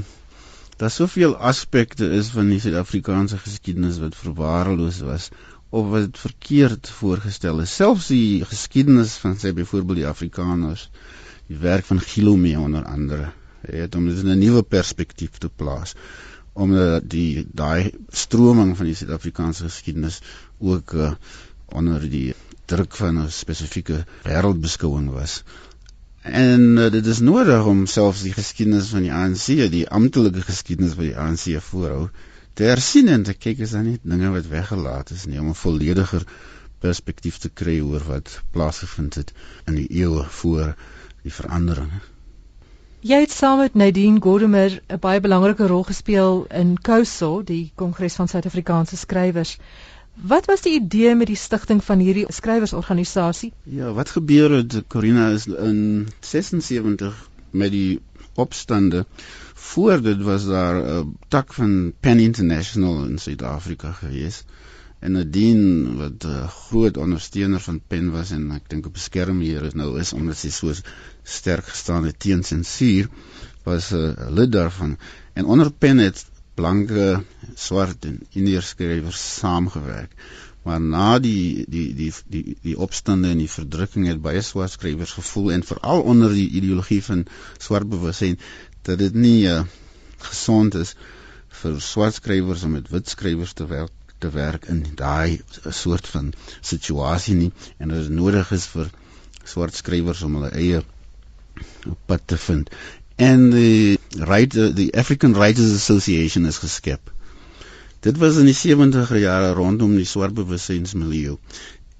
[0.77, 5.29] daar soveel aspekte is van die Suid-Afrikaanse geskiedenis wat verwaarloos was
[5.69, 7.75] of wat verkeerd voorgestel is.
[7.75, 10.89] Selfs die geskiedenis van sê byvoorbeeld die Afrikaners
[11.51, 13.31] die werk van Gilome onder andere
[13.67, 15.95] het om dit in 'n nuwe perspektief te plaas
[16.53, 16.71] om
[17.07, 20.19] die daai stroming van die Suid-Afrikaanse geskiedenis
[20.59, 21.11] ook uh,
[21.65, 22.33] onder die
[22.65, 25.43] druk van 'n spesifieke wêreldbeskouing was.
[26.21, 30.93] En uh, dit is nodig om selfs die geskiedenis van die ANC, die amptelike geskiedenis
[30.93, 32.09] van die ANC voorhou,
[32.53, 35.61] te hersien en te kyk is daar nie dinge wat weggelaat is nie om 'n
[35.63, 36.27] vollediger
[36.79, 39.33] perspektief te kry oor wat plaasgevind het
[39.65, 40.75] in die eeue voor
[41.23, 42.01] die veranderinge.
[43.01, 48.15] Jy het saam met Nadine Gordimer 'n baie belangrike rol gespeel in COSO, die Kongres
[48.15, 49.57] van Suid-Afrikaanse Skrywers.
[50.13, 53.53] Wat was die idee met die stigting van hierdie skrywersorganisasie?
[53.63, 58.01] Ja, wat gebeur het Corina is in 76 met die
[58.35, 59.05] opstande.
[59.53, 64.43] Voor dit was daar 'n tak van Pen International in Suid-Afrika gewees.
[65.01, 69.39] En Nadine wat 'n uh, groot ondersteuner van Pen was en ek dink op beskerm
[69.41, 70.73] hier is nou is omdat sy so
[71.37, 73.07] sterk gestaan het teen sensuur
[73.65, 74.97] was 'n uh, lid daarvan.
[75.33, 77.23] En onder Pen het blanke,
[77.55, 80.13] swart en indiër skrywers saamgewerk.
[80.63, 85.15] Maar na die die die die die opstande en die verdrukking het baie swart skrywers
[85.17, 87.25] gevoel en veral onder die ideologie van
[87.57, 88.37] swart bewussyn
[88.81, 89.63] dat dit nie uh,
[90.29, 90.93] gesond is
[91.61, 95.41] vir swart skrywers om met wit skrywers te werk te werk in daai
[95.81, 98.89] soort van situasie nie en dit is nodig is vir
[99.43, 100.81] swart skrywers om hulle eie
[102.09, 102.69] pad te vind
[103.21, 103.99] en die
[104.29, 107.11] right die African Writers Association is geskep.
[108.01, 111.37] Dit was in die 70er jare rondom die swart bewussynsmilieu.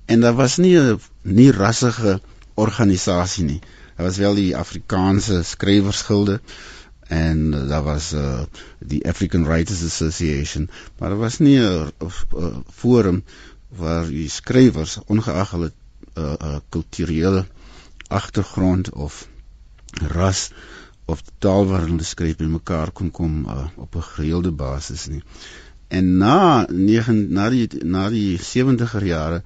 [0.10, 2.20] En daar was nie 'n nie rassige
[2.56, 3.62] organisasie nie.
[3.96, 6.42] Daar was wel die Afrikaanse skrywersgilde
[7.12, 8.42] en daar was uh,
[8.80, 11.92] die African Writers Association, maar daar was nie 'n
[12.72, 13.24] forum
[13.68, 15.72] waar die skrywers ongeag hulle
[16.18, 17.46] uh, uh, kulturele
[18.08, 19.28] agtergrond of
[20.16, 20.52] ras
[21.06, 25.24] of taal waarin hulle skryf by mekaar kon kom uh, op 'n gereelde basis nie.
[25.88, 29.44] En na 9 na die na die 70er jare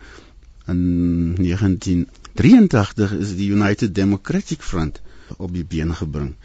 [0.68, 5.02] in 1983 is die United Democratic Front
[5.38, 6.36] op die been gebring.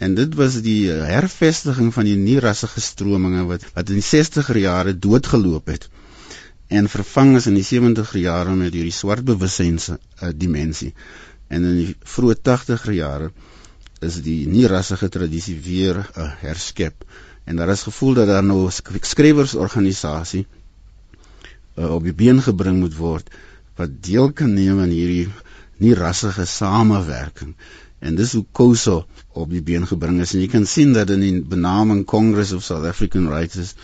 [0.00, 4.94] En dit was die hervestiging van die nie-rassige strominge wat wat in die 60er jare
[5.06, 5.88] doodgeloop het
[6.70, 9.98] en vervang is in die 70er jare met hierdie swart bewussyns uh,
[10.42, 10.92] dimensie.
[11.50, 13.32] En in die vroeë 80er jare
[14.06, 17.04] is die nie-rassige tradisie weer uh, herskep
[17.44, 22.96] en daar is gevoel dat daar nou 'n skrywersorganisasie uh, op die been gebring moet
[22.96, 23.30] word
[23.76, 25.28] wat deel kan neem aan hierdie
[25.82, 27.56] nie-rassige samewerking
[28.00, 29.06] en dis hoe COSO
[29.42, 30.34] op die been gebring is.
[30.34, 33.74] En jy kan sien dat in die benaming Congress of South African Writers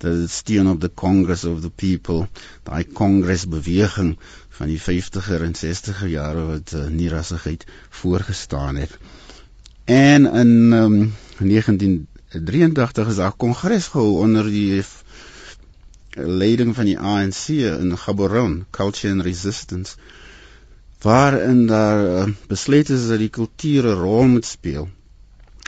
[0.00, 2.28] dat dit steun op the Congress of the People.
[2.64, 4.14] Daai Congress beweging
[4.58, 7.66] van die 50er en 60er jare wat uh, nie-rassigheid
[8.02, 8.96] voorgestaan het.
[9.84, 10.96] En in um,
[11.38, 14.82] 1983 is daar 'n kongres gehou onder die
[16.14, 19.96] leiding van die ANC in Gaborone, Culture and Resistance,
[21.02, 24.88] waarin daar uh, besluit is dat die kultuur 'n rol moet speel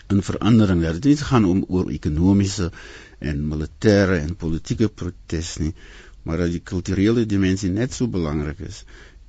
[0.08, 0.80] in verandering.
[0.80, 2.70] Dit het nie gaan om oor ekonomiese
[3.18, 5.74] en militêre en politieke protes nie,
[6.22, 8.84] maar dat die kulturele dimensie net so belangrik is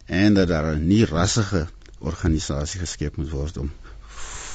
[0.06, 1.68] en dat daar 'n nie rassige
[2.00, 3.72] organisasie geskep moet word om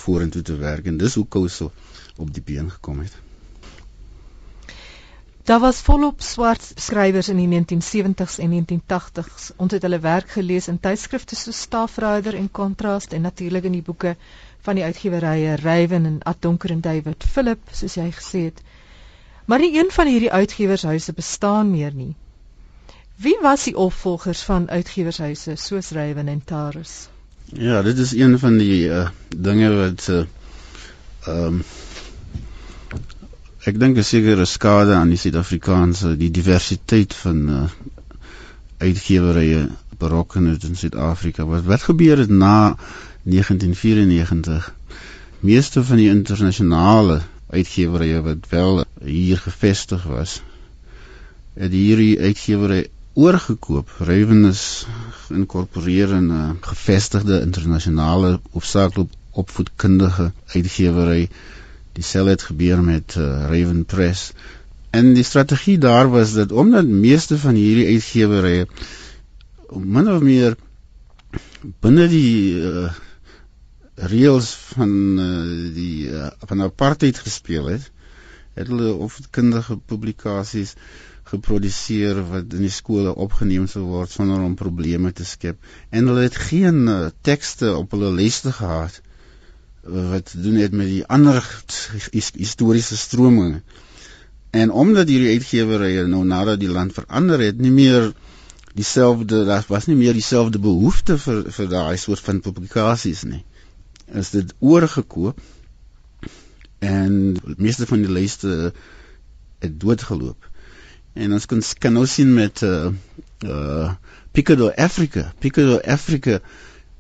[0.03, 1.72] vorentoe te werk en dis hoe Kouso
[2.16, 3.28] op die been gekom het.
[5.49, 9.46] Daar was volop swart skrywers in die 1970s en 1980s.
[9.57, 13.82] Ons het hulle werk gelees in tydskrifte soos Staffrider en Contrast en natuurlik in die
[13.86, 14.12] boeke
[14.66, 18.61] van die uitgewerye Raven en Ad Donker en David Philip, soos jy gesê het.
[19.46, 22.12] Maar nie een van hierdie uitgewershuise bestaan meer nie.
[23.16, 27.09] Wie was die opvolgers van uitgewershuise soos Raven en Taurus?
[27.57, 30.24] Ja, dit is een van die uh, dinge wat uh
[31.28, 31.64] um
[33.69, 37.64] ek dink 'n sekere skade aan die Suid-Afrikaanse die diversiteit van uh
[38.79, 41.45] uitgewerye berokken het in Suid-Afrika.
[41.45, 42.77] Wat wat gebeur het na
[43.23, 44.75] 1994?
[45.41, 50.41] Meeste van die internasionale uitgewerye wat wel hier gevestig was,
[51.55, 52.89] het hierdie uitgewerye
[53.19, 53.91] oorgekoop.
[53.99, 54.87] Raven is
[55.27, 61.29] geïnkorporeer in 'n gevestigde internasionale hoofsaaklik opvoedkundige uitgewery.
[61.99, 64.30] Dieselfde het gebeur met uh, Raven Press.
[64.94, 68.66] En die strategie daar was dat omdat meeste van hierdie uitgewerye
[69.68, 70.57] min of meer
[71.82, 72.88] binne die uh,
[74.12, 77.90] reëls van uh, die uh, van apartheid gespeel het,
[78.59, 80.74] het hulle opvoedkundige publikasies
[81.28, 85.59] geproduseer wat in die skole opgeneem sou word sonder om probleme te skep
[85.90, 89.03] en hulle het geen uh, tekste op hulle leste gehad
[89.89, 91.43] wat doen het met die ander
[92.11, 93.62] his, historiese strominge
[94.51, 98.12] en omdat hierdie uitgewerye nou nadat die land verander het nie meer
[98.78, 103.45] dieselfde daar was nie meer dieselfde behoefte vir vir daai soort van publikasies nie.
[104.07, 105.41] Is dit oorgekoop
[106.78, 108.72] en meeste van die lyste
[109.59, 110.47] het doodgeloop.
[111.18, 112.91] En ons kan kan nou sien met uh
[113.45, 113.93] uh
[114.32, 115.32] Picado Africa.
[115.41, 116.39] Picado Africa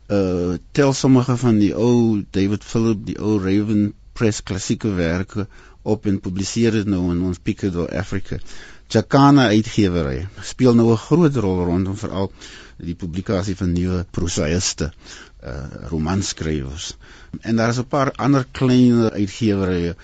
[0.08, 5.46] uh tel sommige van die ou David Philip, die ou Raven Press klassieke werke
[5.82, 8.38] op en publiseer dit nou in ons Picado Africa.
[8.88, 12.32] Chakana uitgewery speel nou 'n groot rol rondom veral
[12.78, 14.92] die publikasie van nuwe prosaïste,
[15.44, 16.96] uh romanskrywers.
[17.40, 19.96] En daar is 'n paar ander klein uitgewerye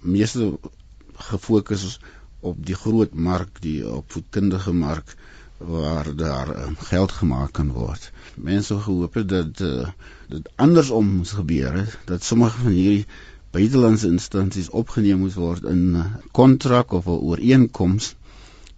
[0.00, 0.58] meeste
[1.14, 1.98] gefokus
[2.40, 5.16] op die groot mark, die opvoedkundige mark
[5.66, 8.10] waar daar uh, geld gemaak kan word.
[8.36, 9.88] Mense gehoop het dat uh,
[10.28, 13.06] dit andersom moes gebeur het, dat sommige van hierdie
[13.52, 18.14] buitelandse instansies opgeneem moes word in 'n uh, kontrak of 'n ooreenkoms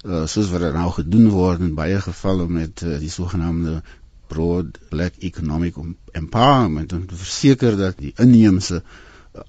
[0.04, 3.82] uh, soos wat nou gedoen word in baie gevalle met uh, die sogenaamde
[4.26, 5.76] broad black economic
[6.12, 8.82] empowerment om te verseker dat die inheemse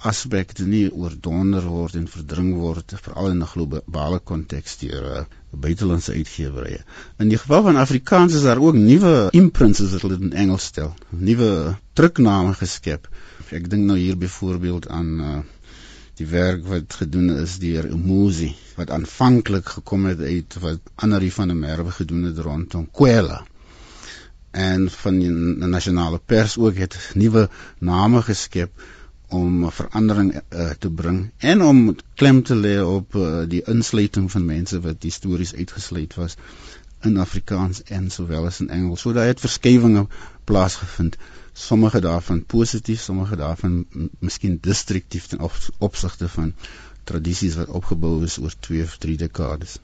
[0.09, 5.23] aspekte nie oordonder word en verdring word veral in 'n globale konteks deur uh,
[5.65, 6.79] buitelandse uitgewerye.
[7.17, 10.65] In die geval van Afrikaans is daar ook nuwe imprints as hulle dit in Engels
[10.71, 13.07] stel, nuwe drukname geskep.
[13.51, 15.39] Ek dink nou hier byvoorbeeld aan uh,
[16.17, 21.51] die werk wat gedoen is deur Umuzi wat aanvanklik gekom het uit wat Annelie van
[21.51, 23.43] der Merwe gedoen het rondom Kwela
[24.51, 25.31] en van die
[25.67, 28.71] nasionale pers ook het nuwe name geskep
[29.30, 34.45] om verandering uh, te bring en om klem te lê op uh, die insluiting van
[34.45, 36.38] mense wat histories uitgesluit was
[37.05, 39.01] in Afrikaans en sowel as in Engels.
[39.01, 40.07] So daar het verskywinge
[40.43, 41.17] plaasgevind.
[41.53, 43.86] Sommige daarvan positief, sommige daarvan
[44.19, 45.43] miskien destruktief ten
[45.78, 46.53] opsigte van
[47.03, 49.78] tradisies wat opgebou is oor 2 of 3 dekades.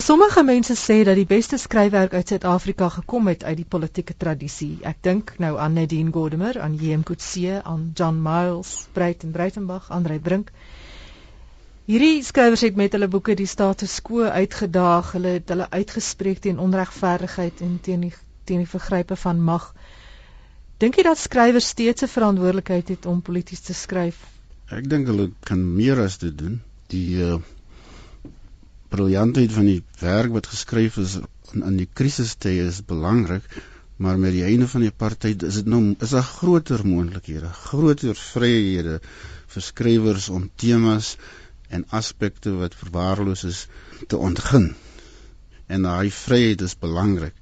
[0.00, 4.78] Sommige mense sê dat die beste skryfwerk uit Suid-Afrika gekom het uit die politieke tradisie.
[4.88, 7.02] Ek dink nou aan Nadine Gordimer, aan J.M.
[7.04, 10.54] Coetzee, aan John Miles, Breit en Breitenberg, Andre Brink.
[11.84, 16.64] Hierdie skrywers het met hulle boeke die status quo uitgedaag, hulle het hulle uitgespreek teen
[16.64, 18.14] onregverdigheid en teen die
[18.48, 19.68] teen die vergrype van mag.
[20.80, 24.24] Dink jy dat skrywers steeds 'n verantwoordelikheid het om polities te skryf?
[24.72, 26.62] Ek dink hulle kan meer as dit doen.
[26.88, 27.42] Die uh
[28.92, 31.18] briljantheid van die werk wat geskryf is
[31.54, 33.46] in, in die krisistye is belangrik,
[34.00, 38.16] maar met die einde van die apartheid is dit nou is daar groter moontlikhede, groter
[38.16, 39.00] vryhede
[39.54, 41.16] vir skrywers om temas
[41.70, 43.64] en aspekte wat verwaarloos is
[44.08, 44.72] te ontgin.
[45.70, 47.36] En daai vryheid is belangrik.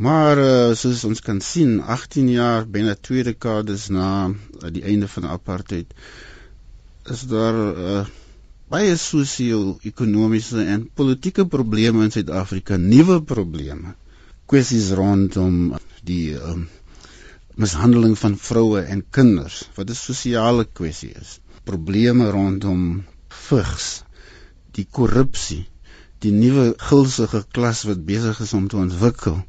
[0.00, 5.10] Maar uh, soos ons kan sien, 18 jaar binne twee dekades na uh, die einde
[5.12, 5.92] van apartheid
[7.10, 8.04] is daar uh,
[8.70, 13.94] baie sosio-ekonomiese en politieke probleme in Suid-Afrika, nuwe probleme.
[14.50, 15.56] Kwessies rondom
[16.06, 16.68] die um,
[17.58, 21.38] mishandeling van vroue en kinders, wat 'n sosiale kwessie is.
[21.70, 23.02] Probleme rondom
[23.48, 23.88] vigs,
[24.78, 25.64] die korrupsie,
[26.22, 29.42] die nuwe gulsige klas wat besig is om te ontwikkel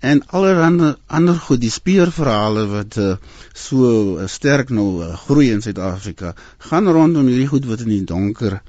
[0.00, 3.16] en allerlei ander goed die speurverhale wat uh,
[3.54, 6.34] so uh, sterk nou uh, groei in Suid-Afrika
[6.70, 8.60] gaan rondom hierdie goed wat in die donker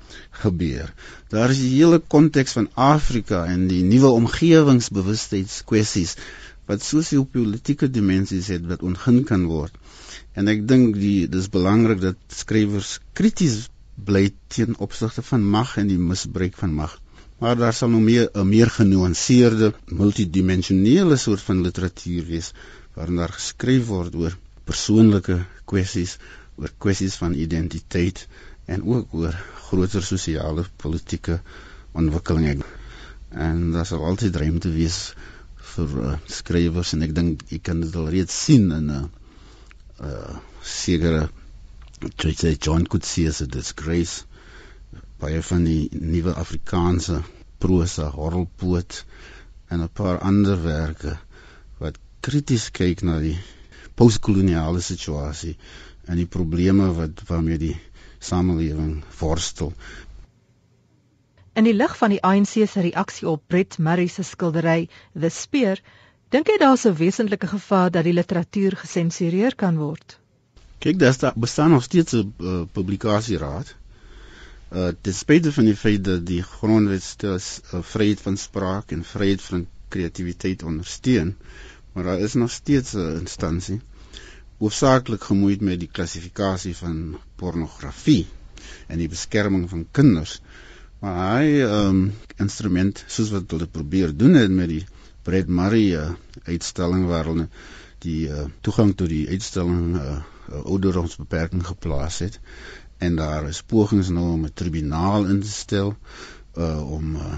[0.41, 0.89] gebeur.
[1.29, 6.15] Daar is die hele konteks van Afrika en die nuwe omgewingsbewustheidskwessies
[6.69, 9.73] wat sosio-politieke dimensies het wat ontgin kan word.
[10.33, 13.67] En ek dink die dis belangrik dat skrywers krities
[14.09, 16.97] bly teen opsigte van mag en die misbruik van mag
[17.39, 22.51] maar daar sal nou meer 'n meer genuanceerde, multidimensionele soort van literatuur wees
[22.93, 26.17] waarin daar geskryf word oor persoonlike kwessies,
[26.55, 28.27] oor kwessies van identiteit
[28.65, 29.35] en ook oor
[29.69, 31.39] groter sosiale politieke
[31.91, 32.65] ontwikkelinge.
[33.29, 34.99] En daar sal altyd ruimte wees
[35.73, 39.05] vir uh, skrywers en ek dink jy kan dit al reeds sien in 'n uh,
[40.09, 41.29] uh, sekere
[42.59, 44.25] John Coetzee se disgrace
[45.19, 47.21] baie van die nuwe Afrikaanse
[47.59, 49.03] prosa, horrelpoot
[49.67, 51.17] en 'n paar ander werke
[51.79, 53.37] wat krities kyk na die
[53.95, 55.55] postkoloniale situasie
[56.07, 57.75] en die probleme wat waarmee die
[58.19, 59.73] samelewing worstel.
[61.53, 64.87] In die lig van die ANC se reaksie op Brett Murray se skildery
[65.19, 65.81] The Spear,
[66.31, 70.17] dink jy daar's 'n wesentlike gevaar dat die literatuur gesensureer kan word?
[70.79, 73.75] Kyk, daar bestaan nog steeds 'n uh, publikasieraad
[74.71, 79.03] uh ten spyte van die feit dat die grondwet stel uh, vryheid van spraak en
[79.03, 81.35] vryheid van kreatiwiteit ondersteun,
[81.93, 83.79] maar daar is nog steeds 'n instansie
[84.59, 88.25] hoofsaaklik gemoeid met die klassifikasie van pornografie
[88.91, 90.39] en die beskerming van kinders.
[90.99, 92.01] Maar hy um
[92.43, 94.81] instrument soos wat hulle probeer doen het met die
[95.23, 96.09] Brett Murray uh,
[96.43, 97.47] uitstalling waar hulle
[98.03, 100.03] die uh, toegang tot die uitstalling uh,
[100.49, 102.39] uh, ouderdomsbeperking geplaas het
[102.99, 105.95] en daar is pogings nou om 'n tribunaal in te stel
[106.65, 107.35] uh om uh,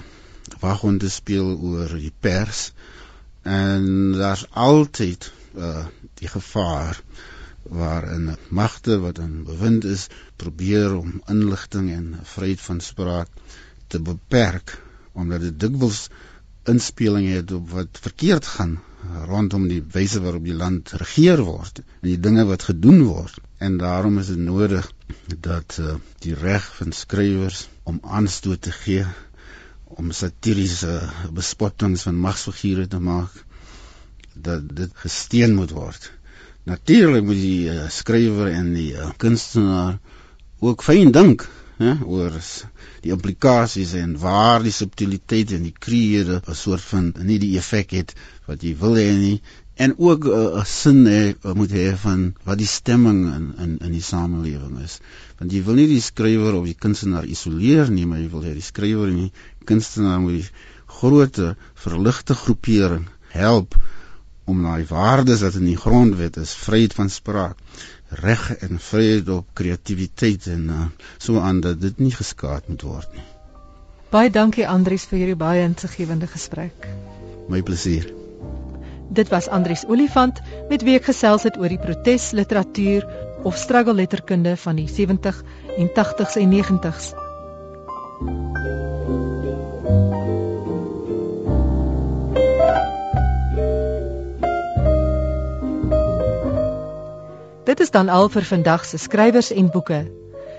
[0.60, 2.72] waghond te speel oor die pers.
[3.42, 5.86] En daar's altyd uh
[6.20, 7.02] die gevaar
[7.62, 10.06] waarin magte wat in bewind is
[10.36, 13.28] probeer om inligting en vryheid van spraak
[13.86, 14.78] te beperk
[15.12, 16.08] omdat dit dikwels
[16.74, 18.80] inspeling het op wat verkeerd gaan
[19.26, 23.38] rondom die wyse waarop die land regeer word en die dinge wat gedoen word.
[23.58, 24.90] En daarom is dit nodig
[25.40, 25.94] dat uh,
[26.24, 29.06] die reg van skrywers om aanstoot te gee
[29.84, 31.00] om satiriese
[31.36, 33.44] bespottings van magsfigure te maak
[34.32, 36.12] dat dit gesteen moet word.
[36.64, 39.98] Natuurlik moet die uh, skrywer en die uh, kunstenaar
[40.62, 41.48] ook fyn dink
[41.82, 42.34] hè oor
[43.02, 47.94] die implikasies en waar die subtiliteit en die kreëre 'n soort van nie die effek
[47.98, 48.14] het
[48.46, 49.38] wat jy wil hê nie
[49.84, 53.92] en ook 'n uh, sin hê moet hê van wat die stemming in in in
[53.98, 54.98] die samelewing is
[55.38, 58.52] want jy wil nie die skrywer of die kunstenaar isoleer nie maar jy wil hê
[58.58, 59.32] die skrywer en die
[59.64, 60.50] kunstenaar moet die
[60.98, 61.40] groot
[61.86, 63.74] verligte groepering help
[64.44, 67.56] om daai waardes wat in die grondwet is vryheid van spraak
[68.12, 70.86] reg en vryheid op kreatiwiteit en uh,
[71.18, 73.28] so aan dat dit nie geskaad moet word nie.
[74.12, 76.90] Baie dankie Andries vir hierdie baie insiggewende gesprek.
[77.48, 78.21] My plesier.
[79.12, 83.04] Dit was Andries Olifant met wie ek gesels het oor die protesliteratuur
[83.44, 85.42] of struggle letterkunde van die 70
[85.76, 87.12] en 80s en 90s.
[97.68, 100.06] Dit is dan al vir vandag se skrywers en boeke.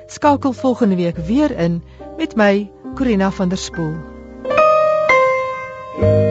[0.07, 1.81] Skakel volgende week weer in
[2.17, 3.95] met my Corina van der Spool.
[5.93, 6.22] thank you